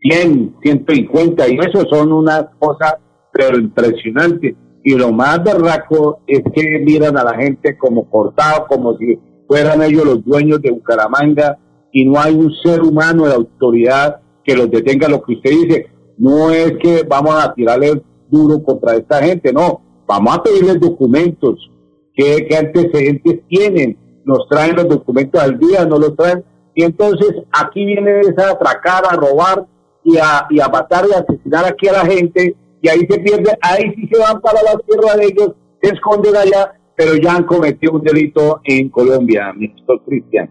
100, 0.00 0.56
150, 0.62 1.48
y 1.48 1.58
eso 1.58 1.84
son 1.88 2.12
unas 2.12 2.46
cosas 2.58 2.94
pero 3.32 3.58
impresionantes. 3.58 4.56
Y 4.82 4.94
lo 4.94 5.12
más 5.12 5.44
berraco 5.44 6.20
es 6.26 6.42
que 6.54 6.80
miran 6.80 7.16
a 7.16 7.24
la 7.24 7.34
gente 7.34 7.76
como 7.78 8.08
cortado, 8.10 8.66
como 8.66 8.96
si 8.96 9.18
fueran 9.46 9.82
ellos 9.82 10.04
los 10.04 10.24
dueños 10.24 10.60
de 10.62 10.70
Bucaramanga 10.70 11.58
y 11.92 12.04
no 12.04 12.20
hay 12.20 12.34
un 12.34 12.52
ser 12.62 12.82
humano 12.82 13.26
de 13.26 13.34
autoridad 13.34 14.20
que 14.44 14.56
los 14.56 14.70
detenga. 14.70 15.08
Lo 15.08 15.22
que 15.22 15.34
usted 15.34 15.50
dice, 15.50 15.86
no 16.18 16.50
es 16.50 16.72
que 16.78 17.02
vamos 17.08 17.34
a 17.34 17.52
tirarle 17.54 18.02
duro 18.28 18.62
contra 18.62 18.96
esta 18.96 19.22
gente, 19.22 19.52
no, 19.52 19.82
vamos 20.06 20.36
a 20.36 20.42
pedirles 20.42 20.80
documentos, 20.80 21.70
qué, 22.14 22.46
antecedentes 22.56 23.40
tienen, 23.48 23.98
nos 24.24 24.46
traen 24.48 24.76
los 24.76 24.88
documentos 24.88 25.40
al 25.40 25.58
día, 25.58 25.84
no 25.84 25.98
los 25.98 26.14
traen, 26.14 26.44
y 26.74 26.84
entonces 26.84 27.42
aquí 27.50 27.84
viene 27.84 28.20
esa 28.20 28.52
atracar, 28.52 29.02
a 29.08 29.16
robar 29.16 29.66
y 30.04 30.16
a, 30.18 30.46
y 30.48 30.60
a 30.60 30.68
matar 30.68 31.06
y 31.10 31.14
a 31.14 31.18
asesinar 31.18 31.64
aquí 31.64 31.88
a 31.88 31.92
la 31.92 32.06
gente, 32.06 32.54
y 32.80 32.88
ahí 32.88 33.00
se 33.00 33.18
pierde, 33.18 33.58
ahí 33.60 33.92
sí 33.96 34.08
se 34.12 34.20
van 34.20 34.40
para 34.40 34.62
la 34.62 34.78
tierra 34.78 35.16
de 35.16 35.26
ellos, 35.26 35.54
se 35.82 35.92
esconden 35.92 36.36
allá 36.36 36.74
pero 37.00 37.16
ya 37.16 37.36
han 37.36 37.44
cometido 37.44 37.94
un 37.94 38.02
delito 38.02 38.60
en 38.62 38.90
Colombia, 38.90 39.54
Mr. 39.54 40.02
Cristian. 40.04 40.50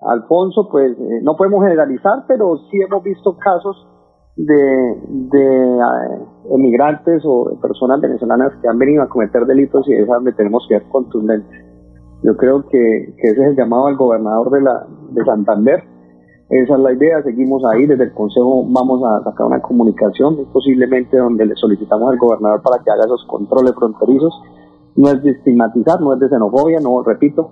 Alfonso, 0.00 0.68
pues 0.70 0.92
eh, 0.92 1.20
no 1.22 1.36
podemos 1.36 1.62
generalizar, 1.62 2.24
pero 2.28 2.58
sí 2.70 2.80
hemos 2.80 3.02
visto 3.02 3.36
casos 3.38 3.86
de, 4.36 4.54
de 5.08 5.78
eh, 5.78 6.18
emigrantes 6.54 7.22
o 7.24 7.58
personas 7.60 8.00
venezolanas 8.00 8.52
que 8.60 8.68
han 8.68 8.78
venido 8.78 9.02
a 9.02 9.08
cometer 9.08 9.46
delitos 9.46 9.88
y 9.88 9.94
es 9.94 10.06
donde 10.06 10.32
tenemos 10.32 10.66
que 10.68 10.78
ser 10.78 10.88
contundentes. 10.90 11.64
Yo 12.22 12.36
creo 12.36 12.62
que, 12.68 13.14
que 13.18 13.28
ese 13.28 13.42
es 13.42 13.48
el 13.48 13.56
llamado 13.56 13.86
al 13.86 13.96
gobernador 13.96 14.50
de, 14.50 14.60
la, 14.60 14.86
de 15.10 15.24
Santander. 15.24 15.82
Esa 16.48 16.74
es 16.74 16.80
la 16.80 16.92
idea, 16.92 17.22
seguimos 17.22 17.64
ahí, 17.64 17.86
desde 17.86 18.04
el 18.04 18.12
Consejo 18.12 18.64
vamos 18.68 19.02
a 19.04 19.24
sacar 19.24 19.46
una 19.46 19.60
comunicación, 19.60 20.46
posiblemente 20.52 21.16
donde 21.16 21.44
le 21.44 21.56
solicitamos 21.56 22.12
al 22.12 22.18
gobernador 22.18 22.62
para 22.62 22.82
que 22.84 22.90
haga 22.90 23.04
esos 23.04 23.24
controles 23.26 23.74
fronterizos. 23.74 24.32
No 24.94 25.08
es 25.10 25.22
de 25.22 25.30
estigmatizar, 25.30 26.00
no 26.00 26.14
es 26.14 26.20
de 26.20 26.28
xenofobia, 26.28 26.78
no, 26.80 27.02
repito, 27.02 27.50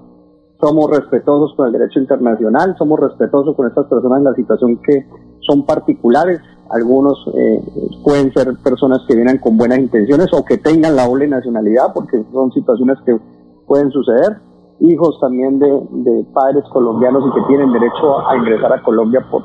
somos 0.61 0.90
respetuosos 0.90 1.54
con 1.56 1.66
el 1.66 1.73
derecho 1.73 2.00
internacional, 2.00 2.75
somos 2.78 3.00
respetuosos 3.00 3.56
con 3.56 3.66
estas 3.66 3.87
personas 3.87 4.18
en 4.18 4.25
la 4.25 4.34
situación 4.34 4.76
que 4.82 5.06
son 5.40 5.64
particulares. 5.66 6.40
Algunos 6.70 7.18
eh, 7.34 7.61
pueden 8.02 8.32
ser 8.32 8.54
personas 8.62 9.00
que 9.06 9.14
vienen 9.14 9.38
con 9.38 9.56
buenas 9.56 9.78
intenciones 9.78 10.28
o 10.32 10.44
que 10.44 10.58
tengan 10.58 10.96
la 10.96 11.06
doble 11.06 11.28
nacionalidad, 11.28 11.92
porque 11.92 12.25
son 12.32 12.50
situaciones 12.52 12.96
que 13.04 13.18
pueden 13.66 13.90
suceder. 13.90 14.38
Hijos 14.80 15.18
también 15.20 15.58
de, 15.58 16.26
padres 16.32 16.64
colombianos 16.73 17.25
y 17.28 17.34
que 17.34 17.46
tienen 17.46 17.73
derecho 17.73 18.26
a 18.28 18.37
ingresar 18.37 18.73
a 18.73 18.82
Colombia 18.82 19.25
por, 19.30 19.42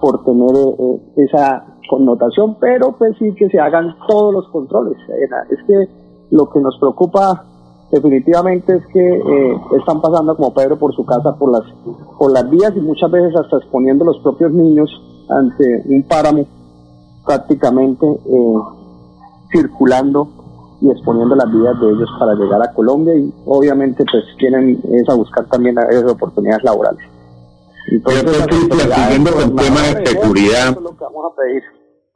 por 0.00 0.24
tener 0.24 0.56
eh, 0.56 1.00
esa 1.16 1.66
connotación, 1.88 2.56
pero 2.60 2.92
pues 2.96 3.16
sí 3.18 3.34
que 3.34 3.48
se 3.50 3.58
hagan 3.58 3.94
todos 4.08 4.32
los 4.32 4.48
controles. 4.48 4.96
Es 5.50 5.58
que 5.66 5.88
lo 6.30 6.48
que 6.48 6.60
nos 6.60 6.78
preocupa 6.78 7.44
definitivamente 7.92 8.74
es 8.74 8.86
que 8.86 9.00
eh, 9.00 9.60
están 9.78 10.00
pasando 10.00 10.34
como 10.34 10.54
Pedro 10.54 10.78
por 10.78 10.94
su 10.94 11.04
casa 11.04 11.36
por 11.36 11.52
las 11.52 11.62
por 12.18 12.32
las 12.32 12.48
vías 12.50 12.72
y 12.74 12.80
muchas 12.80 13.10
veces 13.10 13.36
hasta 13.36 13.58
exponiendo 13.58 14.04
los 14.04 14.18
propios 14.20 14.50
niños 14.50 14.90
ante 15.28 15.82
un 15.86 16.02
páramo 16.04 16.46
prácticamente 17.24 18.06
eh, 18.06 18.54
circulando 19.52 20.26
y 20.80 20.90
exponiendo 20.90 21.36
las 21.36 21.52
vidas 21.52 21.78
de 21.80 21.90
ellos 21.90 22.08
para 22.18 22.34
llegar 22.34 22.62
a 22.62 22.72
Colombia 22.72 23.14
y 23.14 23.32
obviamente 23.44 24.04
pues 24.10 24.24
tienen 24.38 24.80
es 24.90 25.08
a 25.08 25.14
buscar 25.14 25.46
también 25.48 25.76
esas 25.90 26.12
oportunidades 26.12 26.64
laborales. 26.64 27.04
Entonces, 27.90 28.46
siguiendo 28.48 29.30
el 29.38 29.54
tema 29.54 29.80
de 29.82 30.06
seguridad. 30.06 30.68
es 30.68 30.80
lo 30.80 30.96
que 30.96 31.04
vamos 31.04 31.32
a 31.32 31.36
pedir. 31.36 31.62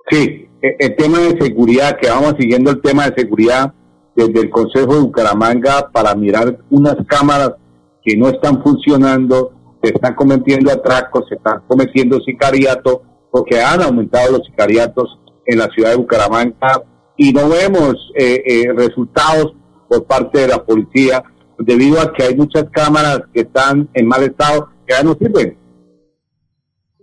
Sí, 0.08 0.48
e, 0.62 0.76
el 0.78 0.96
tema 0.96 1.18
de 1.18 1.38
seguridad, 1.38 1.96
que 2.00 2.08
vamos 2.08 2.34
siguiendo 2.38 2.70
el 2.70 2.80
tema 2.80 3.10
de 3.10 3.22
seguridad 3.22 3.74
desde 4.16 4.40
el 4.40 4.50
Consejo 4.50 4.94
de 4.94 5.00
Bucaramanga 5.02 5.90
para 5.92 6.14
mirar 6.14 6.58
unas 6.70 6.96
cámaras 7.06 7.52
que 8.02 8.16
no 8.16 8.28
están 8.28 8.62
funcionando, 8.62 9.52
se 9.82 9.92
están 9.92 10.14
cometiendo 10.14 10.72
atracos, 10.72 11.26
se 11.28 11.34
están 11.34 11.62
cometiendo 11.68 12.18
sicariato, 12.20 13.02
porque 13.30 13.60
han 13.60 13.82
aumentado 13.82 14.32
los 14.32 14.46
sicariatos 14.46 15.20
en 15.44 15.58
la 15.58 15.66
ciudad 15.66 15.90
de 15.90 15.96
Bucaramanga 15.96 16.82
y 17.16 17.32
no 17.32 17.48
vemos 17.48 17.94
eh, 18.14 18.42
eh, 18.46 18.72
resultados 18.74 19.54
por 19.88 20.04
parte 20.04 20.40
de 20.40 20.48
la 20.48 20.64
policía 20.64 21.22
debido 21.58 22.00
a 22.00 22.12
que 22.12 22.24
hay 22.24 22.36
muchas 22.36 22.64
cámaras 22.70 23.22
que 23.32 23.40
están 23.40 23.88
en 23.94 24.06
mal 24.06 24.22
estado 24.22 24.68
que 24.86 24.94
ya 24.94 25.02
no 25.02 25.14
sirven. 25.14 25.58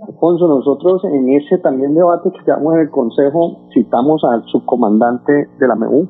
Alfonso, 0.08 0.48
nosotros 0.48 1.04
en 1.06 1.30
ese 1.30 1.58
también 1.60 1.96
debate 1.96 2.30
que 2.32 2.40
llevamos 2.46 2.76
en 2.76 2.82
el 2.82 2.90
Consejo 2.90 3.70
citamos 3.74 4.22
al 4.24 4.44
subcomandante 4.52 5.50
de 5.60 5.68
la 5.68 5.76
MEU, 5.76 6.10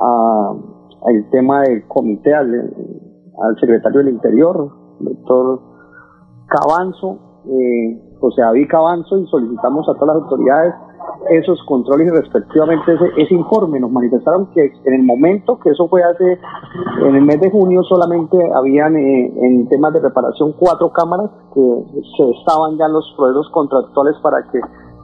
al 0.00 1.30
tema 1.30 1.62
del 1.62 1.86
comité, 1.86 2.34
al, 2.34 2.72
secretario 3.60 4.00
del 4.00 4.14
Interior, 4.14 4.70
doctor 5.00 5.60
Cabanzo, 6.46 7.18
eh, 7.46 8.16
José 8.20 8.42
David 8.42 8.68
Cabanzo, 8.68 9.18
y 9.18 9.26
solicitamos 9.26 9.88
a 9.88 9.94
todas 9.94 10.16
las 10.16 10.24
autoridades 10.24 10.74
esos 11.30 11.62
controles 11.66 12.08
y 12.08 12.10
respectivamente 12.10 12.92
ese, 13.16 13.34
informe. 13.34 13.80
Nos 13.80 13.90
manifestaron 13.90 14.50
que 14.52 14.72
en 14.84 14.94
el 14.94 15.02
momento 15.02 15.58
que 15.58 15.70
eso 15.70 15.88
fue 15.88 16.02
hace, 16.02 16.38
en 17.06 17.16
el 17.16 17.22
mes 17.22 17.40
de 17.40 17.50
junio 17.50 17.82
solamente 17.84 18.36
habían 18.54 18.96
eh, 18.96 19.32
en 19.42 19.68
temas 19.68 19.92
de 19.92 20.00
reparación 20.00 20.54
cuatro 20.58 20.92
cámaras 20.92 21.30
que 21.54 21.84
se 22.16 22.30
estaban 22.38 22.76
ya 22.76 22.88
los 22.88 23.12
proveedores 23.16 23.50
contractuales 23.52 24.16
para 24.22 24.42
que 24.50 24.60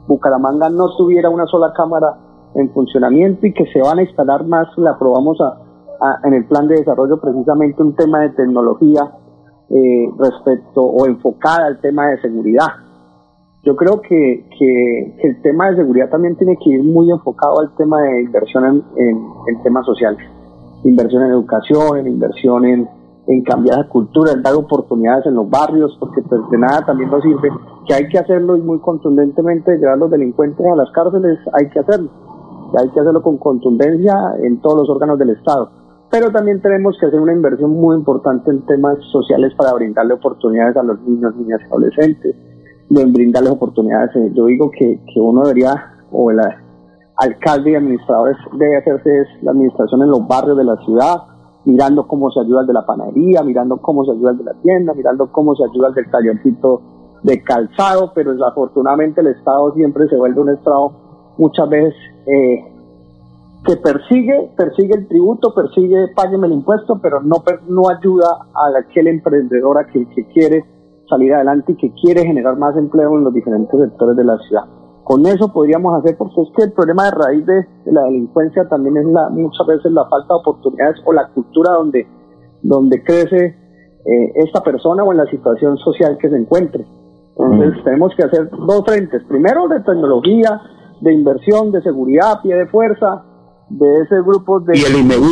Bucaramanga 0.07 0.69
no 0.69 0.95
tuviera 0.95 1.29
una 1.29 1.45
sola 1.47 1.73
cámara 1.73 2.17
en 2.57 2.71
funcionamiento 2.71 3.45
y 3.45 3.53
que 3.53 3.65
se 3.71 3.79
van 3.79 3.99
a 3.99 4.01
instalar 4.01 4.43
más, 4.45 4.67
le 4.77 4.89
aprobamos 4.89 5.37
a, 5.39 5.59
en 6.23 6.33
el 6.33 6.45
plan 6.45 6.67
de 6.67 6.75
desarrollo 6.75 7.19
precisamente 7.19 7.81
un 7.81 7.95
tema 7.95 8.21
de 8.21 8.29
tecnología 8.29 9.11
eh, 9.69 10.09
respecto 10.17 10.81
o 10.81 11.05
enfocada 11.05 11.67
al 11.67 11.79
tema 11.79 12.07
de 12.07 12.21
seguridad. 12.21 12.67
Yo 13.63 13.75
creo 13.75 14.01
que, 14.01 14.47
que, 14.57 15.15
el 15.23 15.41
tema 15.41 15.69
de 15.69 15.77
seguridad 15.77 16.09
también 16.09 16.35
tiene 16.35 16.57
que 16.57 16.69
ir 16.69 16.83
muy 16.83 17.11
enfocado 17.11 17.59
al 17.59 17.75
tema 17.75 18.01
de 18.01 18.21
inversión 18.21 18.83
en, 18.95 19.23
en, 19.47 19.63
temas 19.63 19.85
sociales, 19.85 20.19
inversión 20.83 21.23
en 21.23 21.31
educación, 21.31 21.97
en 21.97 22.07
inversión 22.07 22.65
en, 22.65 22.89
en 23.27 23.43
cambiar 23.43 23.79
la 23.79 23.89
cultura, 23.89 24.31
en 24.31 24.41
dar 24.41 24.55
oportunidades 24.55 25.25
en 25.25 25.35
los 25.35 25.49
barrios, 25.49 25.95
porque 25.99 26.21
pues 26.21 26.41
de 26.49 26.57
nada 26.57 26.85
también 26.85 27.11
nos 27.11 27.21
sirve, 27.21 27.49
que 27.87 27.93
hay 27.93 28.07
que 28.07 28.17
hacerlo 28.17 28.55
y 28.55 28.61
muy 28.61 28.79
contundentemente 28.79 29.77
llevar 29.77 29.95
a 29.95 29.97
los 29.97 30.11
delincuentes 30.11 30.65
a 30.65 30.75
las 30.75 30.89
cárceles, 30.91 31.37
hay 31.53 31.69
que 31.69 31.79
hacerlo 31.79 32.09
hay 32.77 32.89
que 32.89 32.99
hacerlo 32.99 33.21
con 33.21 33.37
contundencia 33.37 34.35
en 34.41 34.61
todos 34.61 34.77
los 34.77 34.89
órganos 34.89 35.17
del 35.19 35.31
Estado. 35.31 35.69
Pero 36.09 36.31
también 36.31 36.61
tenemos 36.61 36.97
que 36.99 37.05
hacer 37.05 37.19
una 37.19 37.33
inversión 37.33 37.71
muy 37.71 37.95
importante 37.95 38.49
en 38.49 38.65
temas 38.65 38.97
sociales 39.11 39.53
para 39.57 39.73
brindarle 39.73 40.13
oportunidades 40.13 40.77
a 40.77 40.83
los 40.83 41.01
niños, 41.01 41.35
niñas 41.35 41.59
y 41.61 41.65
adolescentes, 41.65 42.35
en 42.89 43.13
brindarles 43.13 43.51
oportunidades. 43.51 44.15
Eh, 44.15 44.31
yo 44.33 44.45
digo 44.45 44.71
que, 44.71 45.01
que 45.13 45.19
uno 45.19 45.43
debería, 45.43 45.73
o 46.11 46.31
el 46.31 46.39
alcalde 47.17 47.71
y 47.71 47.75
administradores 47.75 48.37
debe 48.53 48.77
hacerse 48.77 49.25
la 49.41 49.51
administración 49.51 50.01
en 50.03 50.09
los 50.09 50.25
barrios 50.27 50.57
de 50.57 50.63
la 50.63 50.77
ciudad, 50.85 51.23
mirando 51.65 52.07
cómo 52.07 52.31
se 52.31 52.39
ayuda 52.39 52.61
el 52.61 52.67
de 52.67 52.73
la 52.73 52.85
panadería, 52.85 53.43
mirando 53.43 53.77
cómo 53.77 54.05
se 54.05 54.11
ayuda 54.11 54.31
el 54.31 54.37
de 54.37 54.43
la 54.45 54.53
tienda, 54.61 54.93
mirando 54.93 55.29
cómo 55.31 55.55
se 55.55 55.65
ayuda 55.65 55.89
el 55.89 55.93
del 55.93 56.09
tallercito 56.09 56.81
de 57.23 57.43
calzado, 57.43 58.13
pero 58.15 58.31
desafortunadamente 58.31 59.19
el 59.19 59.27
Estado 59.27 59.73
siempre 59.73 60.07
se 60.07 60.15
vuelve 60.15 60.39
un 60.39 60.49
Estado 60.49 61.06
muchas 61.37 61.69
veces 61.69 61.93
eh, 62.25 62.65
que 63.65 63.77
persigue, 63.77 64.51
persigue 64.55 64.95
el 64.95 65.07
tributo, 65.07 65.53
persigue, 65.53 66.07
págueme 66.15 66.47
el 66.47 66.53
impuesto, 66.53 66.99
pero 67.01 67.21
no, 67.21 67.43
no 67.67 67.89
ayuda 67.89 68.27
a 68.53 68.79
aquel 68.79 69.07
emprendedor, 69.07 69.77
a 69.77 69.81
aquel 69.81 70.07
que 70.09 70.25
quiere 70.27 70.65
salir 71.09 71.33
adelante 71.33 71.73
y 71.73 71.75
que 71.75 71.91
quiere 71.93 72.25
generar 72.25 72.57
más 72.57 72.75
empleo 72.77 73.17
en 73.17 73.23
los 73.23 73.33
diferentes 73.33 73.79
sectores 73.79 74.15
de 74.15 74.23
la 74.23 74.37
ciudad. 74.39 74.63
Con 75.03 75.25
eso 75.25 75.51
podríamos 75.53 75.97
hacer, 75.97 76.17
porque 76.17 76.41
es 76.41 76.49
que 76.55 76.63
el 76.63 76.73
problema 76.73 77.05
de 77.05 77.11
raíz 77.11 77.45
de, 77.45 77.65
la 77.85 78.03
delincuencia 78.03 78.67
también 78.67 78.97
es 78.97 79.05
la, 79.05 79.29
muchas 79.29 79.65
veces 79.65 79.91
la 79.91 80.05
falta 80.09 80.33
de 80.33 80.39
oportunidades 80.39 80.97
o 81.05 81.13
la 81.13 81.29
cultura 81.29 81.71
donde, 81.71 82.05
donde 82.61 83.01
crece 83.03 83.55
eh, 84.05 84.31
esta 84.35 84.61
persona 84.61 85.03
o 85.03 85.11
en 85.11 85.17
la 85.17 85.25
situación 85.27 85.77
social 85.77 86.17
que 86.17 86.29
se 86.29 86.35
encuentre. 86.35 86.85
Entonces 87.37 87.83
tenemos 87.83 88.13
que 88.15 88.23
hacer 88.23 88.49
dos 88.49 88.83
frentes. 88.85 89.23
Primero 89.29 89.67
de 89.67 89.79
tecnología, 89.81 90.59
de 91.01 91.13
inversión, 91.13 91.71
de 91.71 91.81
seguridad, 91.81 92.41
pie 92.41 92.55
de 92.55 92.67
fuerza, 92.67 93.23
de 93.69 94.01
ese 94.01 94.21
grupo 94.21 94.59
de... 94.59 94.77
Y 94.77 94.81
el 94.83 94.99
IMEU. 95.01 95.23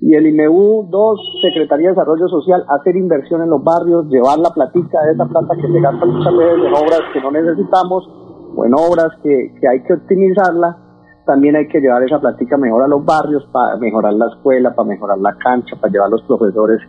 Y 0.00 0.14
el 0.14 0.26
IMEU, 0.26 0.88
dos, 0.90 1.20
Secretaría 1.40 1.88
de 1.88 1.94
Desarrollo 1.94 2.28
Social, 2.28 2.64
hacer 2.68 2.96
inversión 2.96 3.42
en 3.42 3.50
los 3.50 3.62
barrios, 3.62 4.06
llevar 4.08 4.38
la 4.38 4.50
platica 4.50 5.00
de 5.02 5.12
esa 5.12 5.24
plata 5.26 5.54
que 5.56 5.68
se 5.70 5.80
gasta 5.80 6.04
muchas 6.04 6.36
veces 6.36 6.58
en 6.66 6.74
obras 6.74 7.00
que 7.12 7.20
no 7.20 7.30
necesitamos 7.30 8.08
o 8.56 8.64
en 8.64 8.74
obras 8.74 9.08
que, 9.22 9.54
que 9.60 9.68
hay 9.68 9.82
que 9.82 9.94
optimizarla, 9.94 10.78
también 11.26 11.56
hay 11.56 11.68
que 11.68 11.80
llevar 11.80 12.02
esa 12.02 12.20
platica 12.20 12.56
mejor 12.56 12.82
a 12.82 12.88
los 12.88 13.04
barrios 13.04 13.44
para 13.50 13.76
mejorar 13.76 14.12
la 14.14 14.26
escuela, 14.26 14.74
para 14.74 14.88
mejorar 14.88 15.18
la 15.18 15.36
cancha, 15.36 15.76
para 15.80 15.92
llevar 15.92 16.10
los 16.10 16.22
profesores 16.22 16.80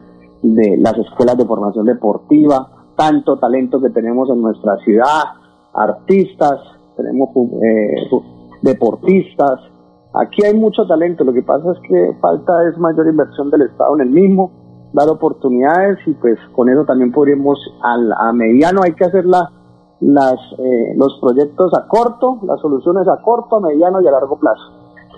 de 0.42 0.78
las 0.78 0.98
escuelas 0.98 1.38
de 1.38 1.46
formación 1.46 1.86
deportiva, 1.86 2.68
tanto 2.96 3.38
talento 3.38 3.82
que 3.82 3.90
tenemos 3.90 4.30
en 4.30 4.42
nuestra 4.42 4.78
ciudad, 4.84 5.24
artistas, 5.74 6.60
tenemos 6.96 7.30
eh, 7.36 8.10
deportistas. 8.62 9.60
Aquí 10.14 10.46
hay 10.46 10.54
mucho 10.54 10.86
talento, 10.88 11.24
lo 11.24 11.34
que 11.34 11.42
pasa 11.42 11.72
es 11.72 11.80
que 11.88 12.18
falta 12.22 12.54
es 12.70 12.78
mayor 12.78 13.08
inversión 13.08 13.50
del 13.50 13.64
Estado 13.64 13.96
en 13.96 14.02
el 14.02 14.10
mismo, 14.10 14.52
dar 14.94 15.10
oportunidades 15.10 16.00
y 16.06 16.14
pues 16.14 16.40
con 16.54 16.70
eso 16.70 16.86
también 16.86 17.12
podríamos, 17.12 17.60
a, 17.82 18.32
mediano 18.32 18.82
hay 18.84 18.94
que 18.94 19.04
hacer 19.04 19.26
las, 19.26 19.50
eh, 20.00 20.94
los 20.96 21.20
proyectos 21.20 21.74
a 21.74 21.88
corto, 21.88 22.40
las 22.44 22.62
soluciones 22.62 23.08
a 23.08 23.22
corto, 23.22 23.58
a 23.58 23.62
mediano 23.62 24.02
y 24.02 24.08
a 24.08 24.12
largo 24.12 24.40
plazo. 24.40 24.64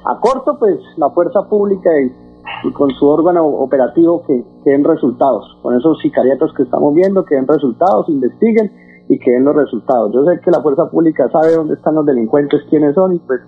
A 0.06 0.20
corto 0.20 0.58
pues 0.58 0.80
la 0.98 1.12
fuerza 1.12 1.44
pública 1.48 1.90
y, 2.00 2.68
y 2.68 2.74
con 2.74 2.90
su 2.92 3.08
órgano 3.08 3.46
operativo 3.46 4.24
que, 4.26 4.44
que 4.64 4.72
den 4.72 4.84
resultados, 4.84 5.58
con 5.62 5.78
esos 5.78 6.00
sicariatos 6.00 6.54
que 6.56 6.64
estamos 6.64 6.96
viendo, 6.96 7.24
que 7.24 7.36
den 7.36 7.48
resultados, 7.48 8.10
investiguen 8.10 8.87
y 9.10 9.20
que 9.20 9.32
den 9.32 9.46
los 9.46 9.56
resultados. 9.56 10.12
Yo 10.14 10.26
sé 10.26 10.40
que 10.42 10.52
la 10.52 10.62
fuerza 10.62 10.90
pública 10.90 11.30
sabe 11.32 11.56
dónde 11.56 11.76
están 11.76 11.96
los 11.96 12.06
delincuentes, 12.06 12.62
quiénes 12.70 12.96
son, 12.96 13.16
y 13.16 13.20
pues 13.20 13.42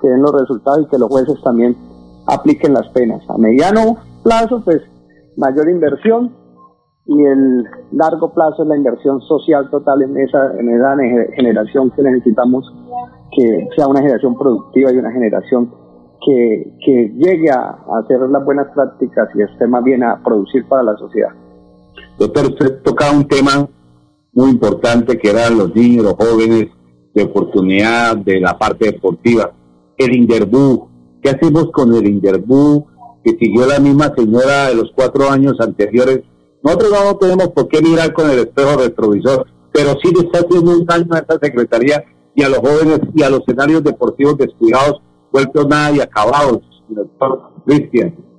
que 0.00 0.08
den 0.08 0.22
los 0.22 0.32
resultados 0.32 0.82
y 0.82 0.86
que 0.88 0.98
los 0.98 1.08
jueces 1.08 1.40
también 1.42 1.76
apliquen 2.26 2.74
las 2.74 2.88
penas. 2.88 3.22
A 3.28 3.38
mediano 3.38 3.96
plazo, 4.22 4.62
pues 4.64 4.80
mayor 5.36 5.68
inversión 5.68 6.32
y 7.06 7.24
el 7.24 7.64
largo 7.92 8.32
plazo 8.32 8.62
es 8.62 8.68
la 8.68 8.76
inversión 8.76 9.20
social 9.22 9.68
total 9.70 10.02
en 10.02 10.16
esa, 10.18 10.52
en 10.58 10.70
esa 10.70 10.96
generación 11.36 11.90
que 11.90 12.02
necesitamos 12.02 12.64
que 13.36 13.68
sea 13.76 13.88
una 13.88 14.00
generación 14.00 14.36
productiva 14.38 14.92
y 14.92 14.98
una 14.98 15.10
generación 15.10 15.72
que, 16.24 16.72
que 16.84 17.12
llegue 17.16 17.50
a, 17.50 17.78
hacer 18.00 18.20
las 18.20 18.44
buenas 18.44 18.68
prácticas 18.72 19.28
y 19.34 19.42
esté 19.42 19.66
más 19.66 19.82
bien 19.82 20.04
a 20.04 20.22
producir 20.22 20.66
para 20.68 20.82
la 20.84 20.96
sociedad. 20.96 21.30
Doctor, 22.18 22.44
usted 22.46 22.82
tocaba 22.82 23.16
un 23.16 23.26
tema 23.26 23.66
muy 24.32 24.50
importante 24.50 25.18
que 25.18 25.30
eran 25.30 25.58
los 25.58 25.74
niños, 25.74 26.04
los 26.04 26.14
jóvenes 26.14 26.68
de 27.14 27.22
oportunidad 27.22 28.16
de 28.16 28.40
la 28.40 28.58
parte 28.58 28.86
deportiva. 28.86 29.52
El 29.96 30.16
Inderbú, 30.16 30.88
¿qué 31.22 31.30
hacemos 31.30 31.70
con 31.70 31.94
el 31.94 32.06
Inderbú 32.06 32.86
que 33.22 33.36
siguió 33.38 33.66
la 33.66 33.78
misma 33.78 34.12
señora 34.16 34.68
de 34.68 34.74
los 34.74 34.90
cuatro 34.94 35.30
años 35.30 35.54
anteriores? 35.60 36.22
Nosotros 36.62 36.90
no 36.90 37.16
tenemos 37.16 37.48
por 37.48 37.68
qué 37.68 37.82
mirar 37.82 38.12
con 38.12 38.30
el 38.30 38.38
espejo 38.38 38.78
retrovisor, 38.78 39.46
pero 39.72 39.96
sí 40.02 40.12
le 40.14 40.26
está 40.26 40.40
haciendo 40.40 40.70
un 40.78 40.86
daño 40.86 41.08
a 41.12 41.18
esta 41.18 41.38
secretaría 41.40 42.04
y 42.34 42.42
a 42.42 42.48
los 42.48 42.58
jóvenes 42.58 43.00
y 43.14 43.22
a 43.22 43.30
los 43.30 43.40
escenarios 43.40 43.84
deportivos 43.84 44.38
descuidados, 44.38 45.02
vueltos 45.30 45.66
nada 45.68 45.92
y 45.92 46.00
acabados, 46.00 46.60
Cristian. 47.66 48.31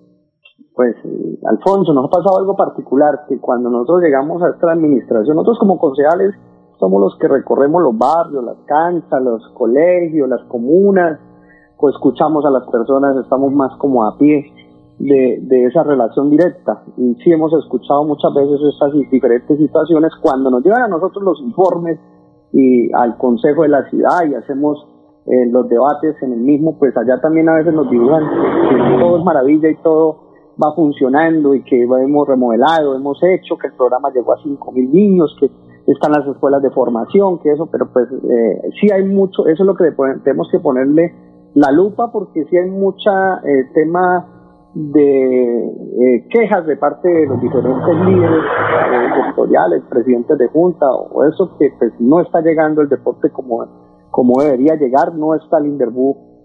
Pues, 0.75 0.95
eh, 1.05 1.39
Alfonso, 1.45 1.93
nos 1.93 2.05
ha 2.05 2.09
pasado 2.09 2.39
algo 2.39 2.55
particular, 2.55 3.25
que 3.29 3.39
cuando 3.39 3.69
nosotros 3.69 4.01
llegamos 4.01 4.41
a 4.41 4.49
esta 4.49 4.71
administración, 4.71 5.35
nosotros 5.35 5.59
como 5.59 5.77
concejales 5.77 6.33
somos 6.79 6.99
los 6.99 7.15
que 7.19 7.27
recorremos 7.27 7.81
los 7.81 7.97
barrios, 7.97 8.43
las 8.43 8.57
canchas, 8.65 9.21
los 9.21 9.47
colegios, 9.53 10.27
las 10.27 10.43
comunas, 10.45 11.19
pues 11.77 11.93
escuchamos 11.95 12.43
a 12.45 12.49
las 12.49 12.67
personas, 12.69 13.15
estamos 13.17 13.53
más 13.53 13.75
como 13.77 14.05
a 14.05 14.17
pie 14.17 14.51
de, 14.97 15.39
de 15.43 15.65
esa 15.65 15.83
relación 15.83 16.29
directa. 16.29 16.83
Y 16.97 17.15
sí 17.23 17.31
hemos 17.31 17.53
escuchado 17.53 18.03
muchas 18.03 18.33
veces 18.33 18.59
estas 18.73 18.93
diferentes 19.11 19.57
situaciones. 19.57 20.11
Cuando 20.21 20.49
nos 20.49 20.63
llegan 20.63 20.83
a 20.83 20.87
nosotros 20.87 21.23
los 21.23 21.41
informes 21.41 21.99
y 22.51 22.91
al 22.93 23.17
Consejo 23.17 23.61
de 23.61 23.69
la 23.69 23.89
Ciudad 23.89 24.25
y 24.29 24.33
hacemos 24.33 24.87
eh, 25.25 25.45
los 25.51 25.69
debates 25.69 26.15
en 26.21 26.33
el 26.33 26.39
mismo, 26.39 26.77
pues 26.79 26.95
allá 26.97 27.21
también 27.21 27.47
a 27.47 27.55
veces 27.55 27.73
nos 27.73 27.89
dibujan 27.89 28.23
que 28.69 28.99
todo 28.99 29.19
es 29.19 29.23
maravilla 29.23 29.69
y 29.69 29.75
todo 29.77 30.22
va 30.61 30.73
funcionando 30.75 31.55
y 31.55 31.63
que 31.63 31.83
hemos 31.83 32.27
remodelado, 32.27 32.95
hemos 32.95 33.19
hecho, 33.23 33.57
que 33.57 33.67
el 33.67 33.73
programa 33.73 34.11
llegó 34.11 34.33
a 34.33 34.37
5.000 34.37 34.89
niños, 34.89 35.35
que 35.39 35.49
están 35.91 36.11
las 36.11 36.27
escuelas 36.27 36.61
de 36.61 36.69
formación, 36.71 37.39
que 37.39 37.51
eso, 37.51 37.67
pero 37.71 37.91
pues 37.91 38.07
eh, 38.11 38.61
sí 38.79 38.87
hay 38.93 39.03
mucho, 39.03 39.47
eso 39.47 39.63
es 39.63 39.67
lo 39.67 39.75
que 39.75 39.91
tenemos 40.23 40.49
que 40.51 40.59
ponerle 40.59 41.13
la 41.55 41.71
lupa 41.71 42.11
porque 42.11 42.45
sí 42.45 42.57
hay 42.57 42.69
mucha 42.69 43.41
eh, 43.43 43.69
tema 43.73 44.25
de 44.73 45.65
eh, 45.65 46.27
quejas 46.31 46.65
de 46.65 46.77
parte 46.77 47.07
de 47.07 47.27
los 47.27 47.39
diferentes 47.39 47.95
líderes 48.07 48.43
eh, 48.43 49.23
sectoriales, 49.23 49.83
presidentes 49.87 50.37
de 50.39 50.47
junta 50.47 50.91
o 50.91 51.23
eso 51.25 51.55
que 51.59 51.71
pues 51.77 51.93
no 51.99 52.21
está 52.21 52.41
llegando 52.41 52.81
el 52.81 52.89
deporte 52.89 53.29
como, 53.29 53.65
como 54.09 54.41
debería 54.41 54.75
llegar, 54.75 55.13
no 55.13 55.35
está 55.35 55.59
el 55.59 55.77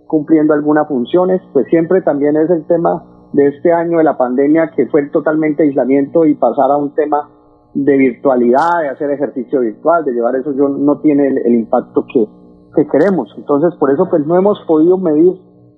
cumpliendo 0.07 0.53
algunas 0.53 0.89
funciones, 0.89 1.41
pues 1.53 1.67
siempre 1.69 2.03
también 2.03 2.37
es 2.37 2.51
el 2.51 2.67
tema 2.67 3.03
de 3.33 3.49
este 3.49 3.73
año 3.73 3.99
de 3.99 4.05
la 4.05 4.17
pandemia 4.17 4.71
que 4.75 4.87
fue 4.87 5.03
el 5.03 5.11
totalmente 5.11 5.63
aislamiento 5.63 6.25
y 6.25 6.35
pasar 6.35 6.71
a 6.71 6.77
un 6.77 6.95
tema 6.95 7.31
de 7.75 7.97
virtualidad, 7.97 8.83
de 8.83 8.89
hacer 8.89 9.11
ejercicio 9.11 9.61
virtual, 9.61 10.05
de 10.05 10.13
llevar 10.13 10.35
eso, 10.37 10.53
yo 10.53 10.69
no 10.69 11.01
tiene 11.01 11.29
el, 11.29 11.55
impacto 11.55 12.05
que, 12.13 12.27
que, 12.75 12.87
queremos. 12.89 13.33
Entonces, 13.37 13.79
por 13.79 13.91
eso 13.91 14.09
pues 14.09 14.27
no 14.27 14.37
hemos 14.37 14.59
podido 14.67 14.97
medir 14.99 15.35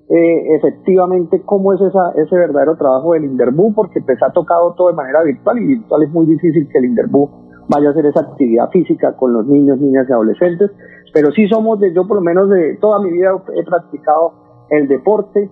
eh, 0.09 0.57
efectivamente 0.57 1.43
cómo 1.45 1.73
es 1.73 1.81
esa, 1.81 2.13
ese 2.17 2.37
verdadero 2.37 2.77
trabajo 2.77 3.13
del 3.13 3.25
Inderbú, 3.25 3.75
porque 3.75 4.01
pues 4.01 4.19
ha 4.23 4.33
tocado 4.33 4.75
todo 4.75 4.89
de 4.89 4.95
manera 4.95 5.23
virtual 5.23 5.59
y 5.59 5.67
virtual 5.67 6.03
es 6.03 6.11
muy 6.11 6.27
difícil 6.27 6.69
que 6.69 6.79
el 6.79 6.87
Inderbú 6.87 7.29
vaya 7.69 7.89
a 7.89 7.91
hacer 7.93 8.07
esa 8.07 8.21
actividad 8.21 8.69
física 8.71 9.17
con 9.17 9.33
los 9.33 9.47
niños, 9.47 9.79
niñas 9.79 10.07
y 10.09 10.13
adolescentes, 10.13 10.71
pero 11.13 11.31
sí 11.33 11.47
somos 11.49 11.79
de, 11.81 11.93
yo 11.95 12.07
por 12.07 12.17
lo 12.17 12.23
menos 12.23 12.51
de 12.51 12.77
toda 12.81 13.01
mi 13.01 13.13
vida 13.13 13.31
he 13.55 13.65
practicado 13.65 14.33
el 14.71 14.89
deporte, 14.89 15.49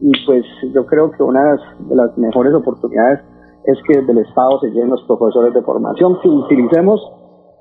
y 0.00 0.12
pues 0.26 0.44
yo 0.72 0.86
creo 0.86 1.10
que 1.10 1.22
una 1.22 1.56
de 1.78 1.96
las 1.96 2.16
mejores 2.16 2.54
oportunidades 2.54 3.20
es 3.64 3.78
que 3.86 3.98
desde 3.98 4.12
el 4.12 4.18
Estado 4.18 4.60
se 4.60 4.70
lleven 4.70 4.90
los 4.90 5.02
profesores 5.02 5.52
de 5.52 5.62
formación, 5.62 6.18
que 6.22 6.28
utilicemos 6.28 7.00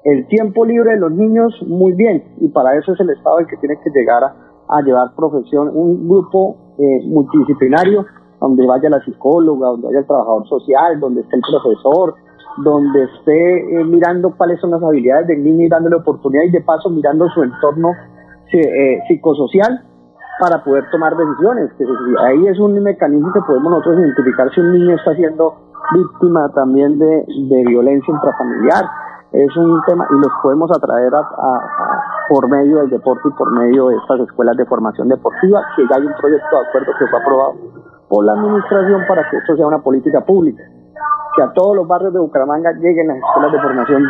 el 0.04 0.28
tiempo 0.28 0.66
libre 0.66 0.92
de 0.92 1.00
los 1.00 1.12
niños 1.12 1.54
muy 1.66 1.94
bien 1.94 2.24
y 2.40 2.50
para 2.50 2.78
eso 2.78 2.94
es 2.94 3.00
el 3.00 3.10
Estado 3.10 3.40
el 3.40 3.48
que 3.48 3.58
tiene 3.58 3.78
que 3.84 3.90
llegar 3.90 4.24
a, 4.24 4.82
llevar 4.82 5.16
profesión, 5.16 5.70
un 5.74 6.08
grupo 6.08 6.56
eh, 6.78 7.02
multidisciplinario 7.06 8.06
donde 8.40 8.68
vaya 8.68 8.90
la 8.90 9.04
psicóloga, 9.04 9.70
donde 9.70 9.88
vaya 9.88 10.00
el 10.00 10.06
trabajador 10.06 10.48
social, 10.48 11.00
donde 11.00 11.22
esté 11.22 11.36
el 11.38 11.42
profesor, 11.42 12.16
donde 12.64 13.04
esté 13.04 13.80
eh, 13.80 13.84
mirando 13.84 14.36
cuáles 14.38 14.60
son 14.62 14.72
las 14.72 14.84
habilidades 14.84 15.28
del 15.28 15.44
niño 15.44 15.66
y 15.66 15.70
dándole 15.70 15.96
oportunidad 15.96 16.44
y 16.44 16.52
de 16.52 16.62
paso 16.62 16.90
mirando 16.90 17.28
su 17.30 17.44
entorno 17.44 17.92
eh, 18.54 19.00
psicosocial 19.08 19.84
para 20.40 20.64
poder 20.64 20.90
tomar 20.92 21.16
decisiones. 21.16 21.72
Ahí 22.20 22.48
es 22.48 22.60
un 22.60 22.82
mecanismo 22.84 23.32
que 23.34 23.42
podemos 23.42 23.72
nosotros 23.72 24.00
identificar 24.00 24.50
si 24.54 24.62
un 24.62 24.72
niño 24.72 24.96
está 24.96 25.16
siendo 25.16 25.56
víctima 25.94 26.50
también 26.54 27.00
de, 27.00 27.26
de 27.28 27.64
violencia 27.68 28.14
intrafamiliar. 28.14 28.86
Es 29.32 29.56
un 29.58 29.82
tema 29.86 30.08
y 30.10 30.14
los 30.14 30.32
podemos 30.42 30.72
atraer 30.72 31.14
a, 31.14 31.62
por 32.30 32.48
medio 32.50 32.78
del 32.78 32.90
deporte 32.90 33.28
y 33.28 33.32
por 33.32 33.52
medio 33.52 33.88
de 33.90 33.98
estas 33.98 34.22
escuelas 34.22 34.56
de 34.58 34.66
formación 34.66 35.10
deportiva, 35.10 35.62
que 35.76 35.84
ya 35.88 35.98
hay 35.98 36.06
un 36.06 36.14
proyecto 36.14 36.62
de 36.62 36.68
acuerdo 36.68 36.92
que 36.98 37.08
fue 37.08 37.20
aprobado 37.20 37.54
por 38.10 38.24
la 38.24 38.34
administración 38.34 39.04
para 39.08 39.30
que 39.30 39.38
esto 39.38 39.56
sea 39.56 39.68
una 39.68 39.80
política 39.80 40.22
pública. 40.22 40.64
Que 41.36 41.44
a 41.44 41.52
todos 41.54 41.76
los 41.76 41.88
barrios 41.88 42.14
de 42.14 42.20
Bucaramanga 42.20 42.72
lleguen 42.74 43.08
las 43.08 43.18
escuelas 43.18 43.52
de 43.52 43.62
formación 43.62 44.04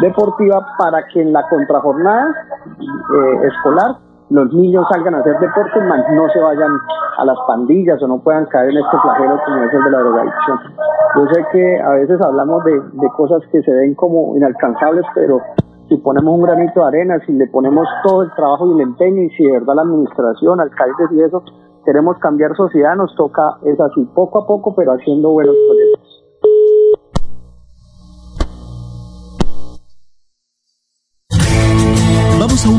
deportiva 0.00 0.66
para 0.78 1.06
que 1.06 1.20
en 1.20 1.32
la 1.32 1.46
contrajornada 1.48 2.34
eh, 2.78 3.46
escolar 3.46 4.05
los 4.30 4.52
niños 4.52 4.84
salgan 4.90 5.14
a 5.14 5.18
hacer 5.18 5.38
deporte, 5.38 5.78
no 5.80 6.28
se 6.30 6.40
vayan 6.40 6.70
a 7.18 7.24
las 7.24 7.38
pandillas 7.46 8.02
o 8.02 8.08
no 8.08 8.18
puedan 8.18 8.46
caer 8.46 8.70
en 8.70 8.78
este 8.78 8.96
flagelo 8.98 9.40
como 9.44 9.62
es 9.62 9.72
el 9.72 9.84
de 9.84 9.90
la 9.90 9.98
drogadicción. 9.98 10.58
Yo 11.16 11.26
sé 11.32 11.46
que 11.52 11.80
a 11.80 11.90
veces 11.90 12.20
hablamos 12.20 12.64
de, 12.64 12.72
de 12.72 13.08
cosas 13.16 13.42
que 13.52 13.62
se 13.62 13.72
ven 13.72 13.94
como 13.94 14.36
inalcanzables, 14.36 15.04
pero 15.14 15.40
si 15.88 15.96
ponemos 15.98 16.34
un 16.34 16.42
granito 16.42 16.80
de 16.80 16.86
arena, 16.86 17.18
si 17.24 17.32
le 17.32 17.46
ponemos 17.46 17.86
todo 18.04 18.22
el 18.22 18.32
trabajo 18.32 18.66
y 18.66 18.74
el 18.74 18.80
empeño 18.80 19.22
y 19.22 19.30
si 19.30 19.44
de 19.44 19.52
verdad 19.52 19.76
la 19.76 19.82
administración, 19.82 20.60
alcaldes 20.60 21.12
y 21.12 21.22
eso, 21.22 21.42
queremos 21.84 22.18
cambiar 22.18 22.56
sociedad, 22.56 22.96
nos 22.96 23.14
toca, 23.14 23.58
es 23.62 23.78
así, 23.78 24.04
poco 24.12 24.40
a 24.40 24.46
poco, 24.46 24.74
pero 24.74 24.92
haciendo 24.92 25.30
buenos 25.30 25.54
proyectos. 25.54 25.85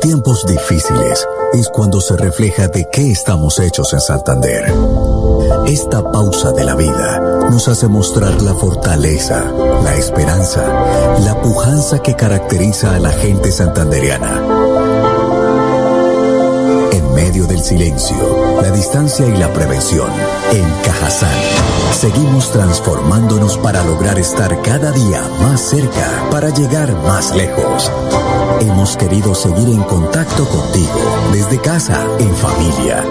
Tiempos 0.00 0.46
difíciles 0.46 1.28
es 1.52 1.68
cuando 1.68 2.00
se 2.00 2.16
refleja 2.16 2.68
de 2.68 2.88
qué 2.90 3.10
estamos 3.10 3.58
hechos 3.58 3.92
en 3.92 4.00
Santander. 4.00 4.72
Esta 5.66 6.10
pausa 6.10 6.52
de 6.52 6.64
la 6.64 6.74
vida 6.74 7.20
nos 7.50 7.68
hace 7.68 7.86
mostrar 7.86 8.40
la 8.40 8.54
fortaleza, 8.54 9.44
la 9.84 9.94
esperanza, 9.96 10.62
la 11.22 11.40
pujanza 11.42 11.98
que 12.00 12.16
caracteriza 12.16 12.94
a 12.94 12.98
la 12.98 13.10
gente 13.10 13.52
medio 17.14 17.46
del 17.46 17.58
silencio, 17.58 18.16
la 18.60 18.70
distancia 18.70 19.26
y 19.26 19.36
la 19.36 19.52
prevención, 19.52 20.08
en 20.52 20.64
Cajazán, 20.84 21.30
seguimos 21.92 22.50
transformándonos 22.52 23.58
para 23.58 23.84
lograr 23.84 24.18
estar 24.18 24.60
cada 24.62 24.92
día 24.92 25.22
más 25.40 25.60
cerca, 25.60 26.06
para 26.30 26.50
llegar 26.50 26.92
más 27.04 27.34
lejos. 27.34 27.90
Hemos 28.60 28.96
querido 28.96 29.34
seguir 29.34 29.68
en 29.68 29.82
contacto 29.82 30.44
contigo, 30.46 31.00
desde 31.32 31.58
casa, 31.60 32.04
en 32.18 32.34
familia. 32.34 33.04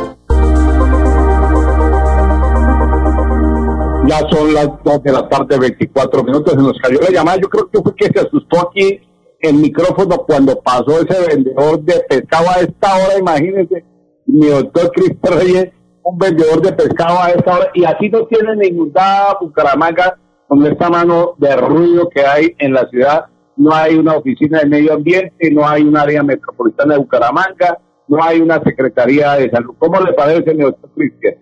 Ya 4.07 4.19
son 4.29 4.53
las 4.53 4.69
2 4.83 5.03
de 5.03 5.11
la 5.11 5.29
tarde, 5.29 5.59
24 5.59 6.23
minutos, 6.23 6.53
se 6.53 6.59
nos 6.59 6.77
cayó 6.79 6.99
la 7.01 7.11
llamada. 7.11 7.37
Yo 7.41 7.49
creo 7.49 7.69
que 7.69 7.81
fue 7.81 7.95
que 7.95 8.07
se 8.07 8.19
asustó 8.19 8.67
aquí 8.67 8.99
el 9.39 9.55
micrófono 9.55 10.17
cuando 10.27 10.59
pasó 10.61 11.01
ese 11.01 11.27
vendedor 11.27 11.81
de 11.81 11.99
pescado 12.09 12.49
a 12.49 12.61
esta 12.61 12.95
hora, 12.95 13.17
imagínense, 13.19 13.85
mi 14.25 14.47
doctor 14.47 14.91
Cristo 14.91 15.31
Reyes, 15.31 15.71
un 16.03 16.17
vendedor 16.17 16.61
de 16.61 16.73
pescado 16.73 17.19
a 17.19 17.29
esta 17.29 17.57
hora, 17.57 17.71
y 17.73 17.83
así 17.85 18.09
no 18.09 18.25
tiene 18.25 18.55
ninguna 18.55 19.37
Bucaramanga 19.39 20.17
con 20.47 20.65
esta 20.65 20.89
mano 20.89 21.35
de 21.37 21.55
ruido 21.55 22.09
que 22.09 22.25
hay 22.25 22.55
en 22.57 22.73
la 22.73 22.87
ciudad. 22.89 23.25
No 23.55 23.73
hay 23.73 23.95
una 23.95 24.15
oficina 24.15 24.59
de 24.59 24.67
medio 24.67 24.93
ambiente, 24.93 25.51
no 25.51 25.67
hay 25.67 25.83
un 25.83 25.95
área 25.97 26.23
metropolitana 26.23 26.93
de 26.93 27.01
Bucaramanga, 27.01 27.77
no 28.07 28.23
hay 28.23 28.39
una 28.39 28.61
secretaría 28.63 29.33
de 29.33 29.49
salud. 29.51 29.75
¿Cómo 29.77 29.99
le 29.99 30.13
parece, 30.13 30.53
mi 30.53 30.63
doctor 30.63 30.89
Cristian? 30.95 31.35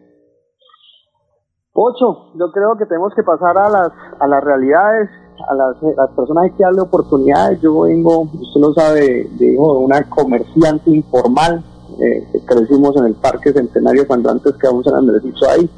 Ocho, 1.73 2.33
yo 2.39 2.51
creo 2.51 2.75
que 2.77 2.85
tenemos 2.87 3.13
que 3.15 3.21
pasar 3.21 3.57
a 3.57 3.69
las, 3.69 3.89
a 4.19 4.27
las 4.27 4.43
realidades 4.43 5.09
a 5.47 5.53
las, 5.53 5.77
personas 6.15 6.45
hay 6.45 6.51
que 6.51 6.63
darle 6.63 6.81
oportunidades. 6.81 7.59
Yo 7.61 7.81
vengo, 7.81 8.21
usted 8.21 8.59
lo 8.59 8.73
sabe, 8.73 9.29
de, 9.37 9.51
de 9.51 9.57
una 9.57 10.03
comerciante 10.09 10.89
informal. 10.91 11.63
Eh, 11.99 12.41
crecimos 12.45 12.95
en 12.97 13.05
el 13.05 13.15
Parque 13.15 13.51
Centenario 13.53 14.07
cuando 14.07 14.29
antes 14.29 14.53
quedamos 14.55 14.85
en 14.87 14.95
Andresito 14.95 15.49
ahí, 15.49 15.69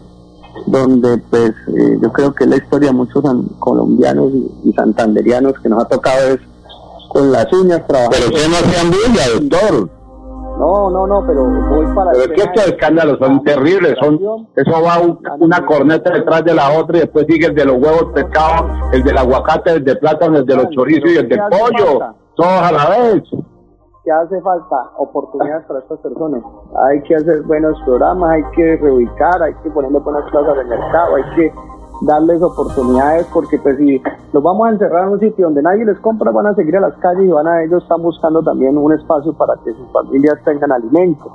donde 0.66 1.18
pues 1.30 1.52
eh, 1.68 1.98
yo 2.02 2.12
creo 2.12 2.34
que 2.34 2.46
la 2.46 2.58
historia 2.58 2.90
de 2.90 2.96
muchos 2.96 3.24
colombianos 3.60 4.34
y, 4.64 4.74
santanderianos 4.74 5.54
que 5.62 5.70
nos 5.70 5.84
ha 5.84 5.88
tocado 5.88 6.34
es 6.34 6.40
con 7.08 7.32
las 7.32 7.52
uñas 7.54 7.88
trabajar. 7.88 8.16
Pero 8.16 8.36
usted 8.36 8.50
no 8.50 9.50
doctor. 9.50 9.99
No, 10.60 10.90
no, 10.90 11.08
no, 11.08 11.26
pero 11.26 11.46
voy 11.46 11.86
para... 11.96 12.12
Pero 12.12 12.26
es 12.26 12.32
que 12.32 12.42
estos 12.42 12.68
escándalos 12.68 13.18
son 13.18 13.42
terribles, 13.46 13.96
son 14.02 14.20
eso 14.58 14.72
va 14.72 15.00
una 15.40 15.66
corneta 15.66 16.12
detrás 16.12 16.44
de 16.44 16.54
la 16.54 16.78
otra 16.78 16.98
y 16.98 17.00
después 17.02 17.26
sigue 17.30 17.46
el 17.46 17.56
de 17.56 17.64
los 17.64 17.76
huevos 17.76 18.12
pescados, 18.14 18.70
el 18.92 19.02
del 19.02 19.18
aguacate, 19.18 19.72
el 19.72 19.86
de 19.86 19.96
plátano, 19.96 20.40
el 20.40 20.46
de 20.46 20.56
los 20.58 20.70
chorizos 20.72 21.12
y 21.12 21.18
el 21.18 21.30
del 21.30 21.40
pollo, 21.50 22.14
todos 22.36 22.62
a 22.62 22.72
la 22.74 22.90
vez. 22.90 23.24
¿Qué 24.04 24.12
hace 24.12 24.42
falta? 24.42 24.92
Oportunidades 24.98 25.66
para 25.66 25.80
estas 25.80 26.00
personas. 26.00 26.44
Hay 26.90 27.02
que 27.04 27.16
hacer 27.16 27.42
buenos 27.44 27.82
programas, 27.86 28.30
hay 28.32 28.44
que 28.54 28.76
reubicar, 28.82 29.42
hay 29.42 29.54
que 29.64 29.70
ponerle 29.70 30.00
buenas 30.00 30.30
plazas 30.30 30.58
de 30.58 30.66
mercado, 30.66 31.16
hay 31.16 31.24
que 31.36 31.54
darles 32.02 32.42
oportunidades 32.42 33.28
porque 33.34 33.58
pues 33.60 33.78
si 33.78 34.02
los 34.32 34.44
vamos 34.44 34.68
a 34.68 34.72
encerrar 34.72 35.08
en 35.08 35.14
un 35.14 35.20
sitio 35.20 35.46
donde 35.46 35.62
nadie 35.62 35.86
les 35.86 36.00
compra 36.00 36.32
van 36.32 36.48
a 36.48 36.56
seguir 36.56 36.78
a 36.78 36.82
las 36.82 36.96
calles 36.96 37.26
y 37.26 37.32
van 37.32 37.48
a 37.48 37.64
ellos 37.64 37.84
están 37.84 38.02
buscando 38.02 38.42
también 38.42 38.78
un 38.78 38.94
espacio 38.94 39.34
para 39.34 39.56
que 39.64 39.74
sus 39.74 39.92
familias 39.92 40.38
tengan 40.46 40.72
alimento. 40.72 41.26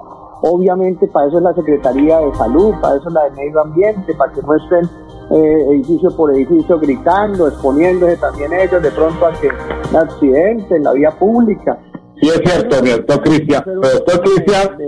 Obviamente 0.43 1.07
para 1.09 1.29
eso 1.29 1.39
es 1.39 1.43
la 1.43 1.55
Secretaría 1.55 2.19
de 2.19 2.35
Salud 2.35 2.75
para 2.81 2.97
eso 2.97 3.09
es 3.09 3.15
la 3.15 3.25
de 3.25 3.31
Medio 3.33 3.61
Ambiente 3.61 4.15
para 4.15 4.33
que 4.33 4.43
no 4.43 4.55
estén 4.55 4.89
eh, 5.31 5.67
edificio 5.71 6.11
por 6.17 6.35
edificio 6.35 6.79
gritando 6.79 7.49
exponiéndose 7.49 8.17
también 8.19 8.53
ellos 8.53 8.83
de 8.83 8.91
pronto 8.91 9.27
a 9.27 9.33
que 9.33 9.49
un 9.91 9.97
accidente 9.97 10.77
en 10.77 10.85
la 10.85 10.93
vía 10.93 11.11
pública 11.13 11.79
Sí, 12.21 12.29
es 12.29 12.41
cierto, 12.45 12.77
doctor 12.81 13.23
Cristian. 13.23 13.65
doctor 13.65 14.21
Cristian, 14.23 14.79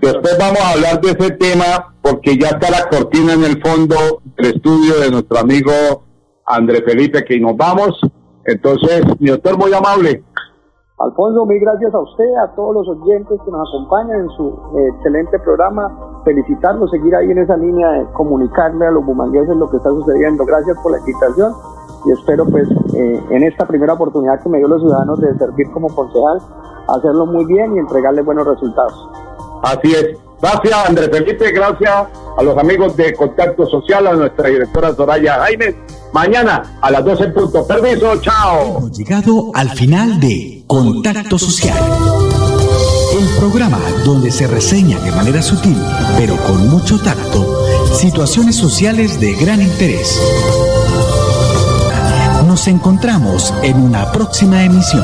después 0.00 0.38
vamos 0.38 0.60
a 0.60 0.70
hablar 0.72 1.00
de 1.00 1.10
ese 1.10 1.30
tema 1.32 1.94
porque 2.02 2.38
ya 2.38 2.48
está 2.48 2.70
la 2.70 2.88
cortina 2.88 3.34
en 3.34 3.44
el 3.44 3.60
fondo 3.60 3.96
del 4.36 4.54
estudio 4.54 5.00
de 5.00 5.10
nuestro 5.10 5.38
amigo 5.38 5.72
André 6.46 6.82
Felipe, 6.82 7.24
que 7.24 7.38
nos 7.40 7.56
vamos. 7.56 8.00
Entonces, 8.44 9.02
mi 9.20 9.30
doctor, 9.30 9.58
muy 9.58 9.72
amable. 9.72 10.24
Alfonso, 10.98 11.46
mil 11.46 11.58
gracias 11.58 11.92
a 11.94 11.98
usted, 11.98 12.34
a 12.44 12.54
todos 12.54 12.74
los 12.74 12.88
oyentes 12.88 13.40
que 13.44 13.50
nos 13.50 13.68
acompañan 13.68 14.20
en 14.20 14.28
su 14.30 14.48
eh, 14.78 14.88
excelente 14.94 15.38
programa. 15.40 16.22
Felicitarlos, 16.24 16.90
seguir 16.92 17.16
ahí 17.16 17.30
en 17.30 17.38
esa 17.38 17.56
línea 17.56 17.90
de 17.90 18.04
comunicarle 18.12 18.86
a 18.86 18.90
los 18.92 19.04
bumangueses 19.04 19.56
lo 19.56 19.68
que 19.68 19.78
está 19.78 19.90
sucediendo. 19.90 20.44
Gracias 20.44 20.76
por 20.80 20.92
la 20.92 20.98
invitación 20.98 21.52
y 22.06 22.12
espero 22.12 22.46
pues 22.46 22.68
eh, 22.94 23.22
en 23.30 23.42
esta 23.44 23.66
primera 23.66 23.94
oportunidad 23.94 24.42
que 24.42 24.48
me 24.48 24.58
dio 24.58 24.68
los 24.68 24.80
ciudadanos 24.80 25.20
de 25.20 25.36
servir 25.38 25.70
como 25.72 25.88
concejal, 25.88 26.40
hacerlo 26.88 27.26
muy 27.26 27.44
bien 27.44 27.76
y 27.76 27.78
entregarle 27.78 28.22
buenos 28.22 28.46
resultados. 28.46 29.08
Así 29.62 29.92
es. 29.92 30.18
Gracias 30.40 30.88
Andrés 30.88 31.08
Felipe, 31.12 31.52
gracias 31.52 32.06
a 32.36 32.42
los 32.42 32.58
amigos 32.58 32.96
de 32.96 33.14
Contacto 33.14 33.64
Social, 33.64 34.06
a 34.08 34.12
nuestra 34.14 34.48
directora 34.48 34.92
Soraya 34.92 35.34
Jaime. 35.34 35.76
Mañana 36.12 36.78
a 36.80 36.90
las 36.90 37.04
12 37.04 37.28
punto. 37.28 37.64
Permiso, 37.66 38.20
chao. 38.20 38.78
Hemos 38.78 38.98
llegado 38.98 39.52
al 39.54 39.70
final 39.70 40.18
de 40.18 40.64
Contacto 40.66 41.38
Social. 41.38 41.78
El 43.18 43.28
programa 43.38 43.78
donde 44.04 44.32
se 44.32 44.48
reseña 44.48 44.98
de 44.98 45.12
manera 45.12 45.42
sutil, 45.42 45.76
pero 46.18 46.36
con 46.38 46.68
mucho 46.68 46.98
tacto, 46.98 47.64
situaciones 47.94 48.56
sociales 48.56 49.20
de 49.20 49.34
gran 49.34 49.62
interés. 49.62 50.18
Nos 52.52 52.68
encontramos 52.68 53.54
en 53.62 53.80
una 53.80 54.12
próxima 54.12 54.62
emisión. 54.62 55.02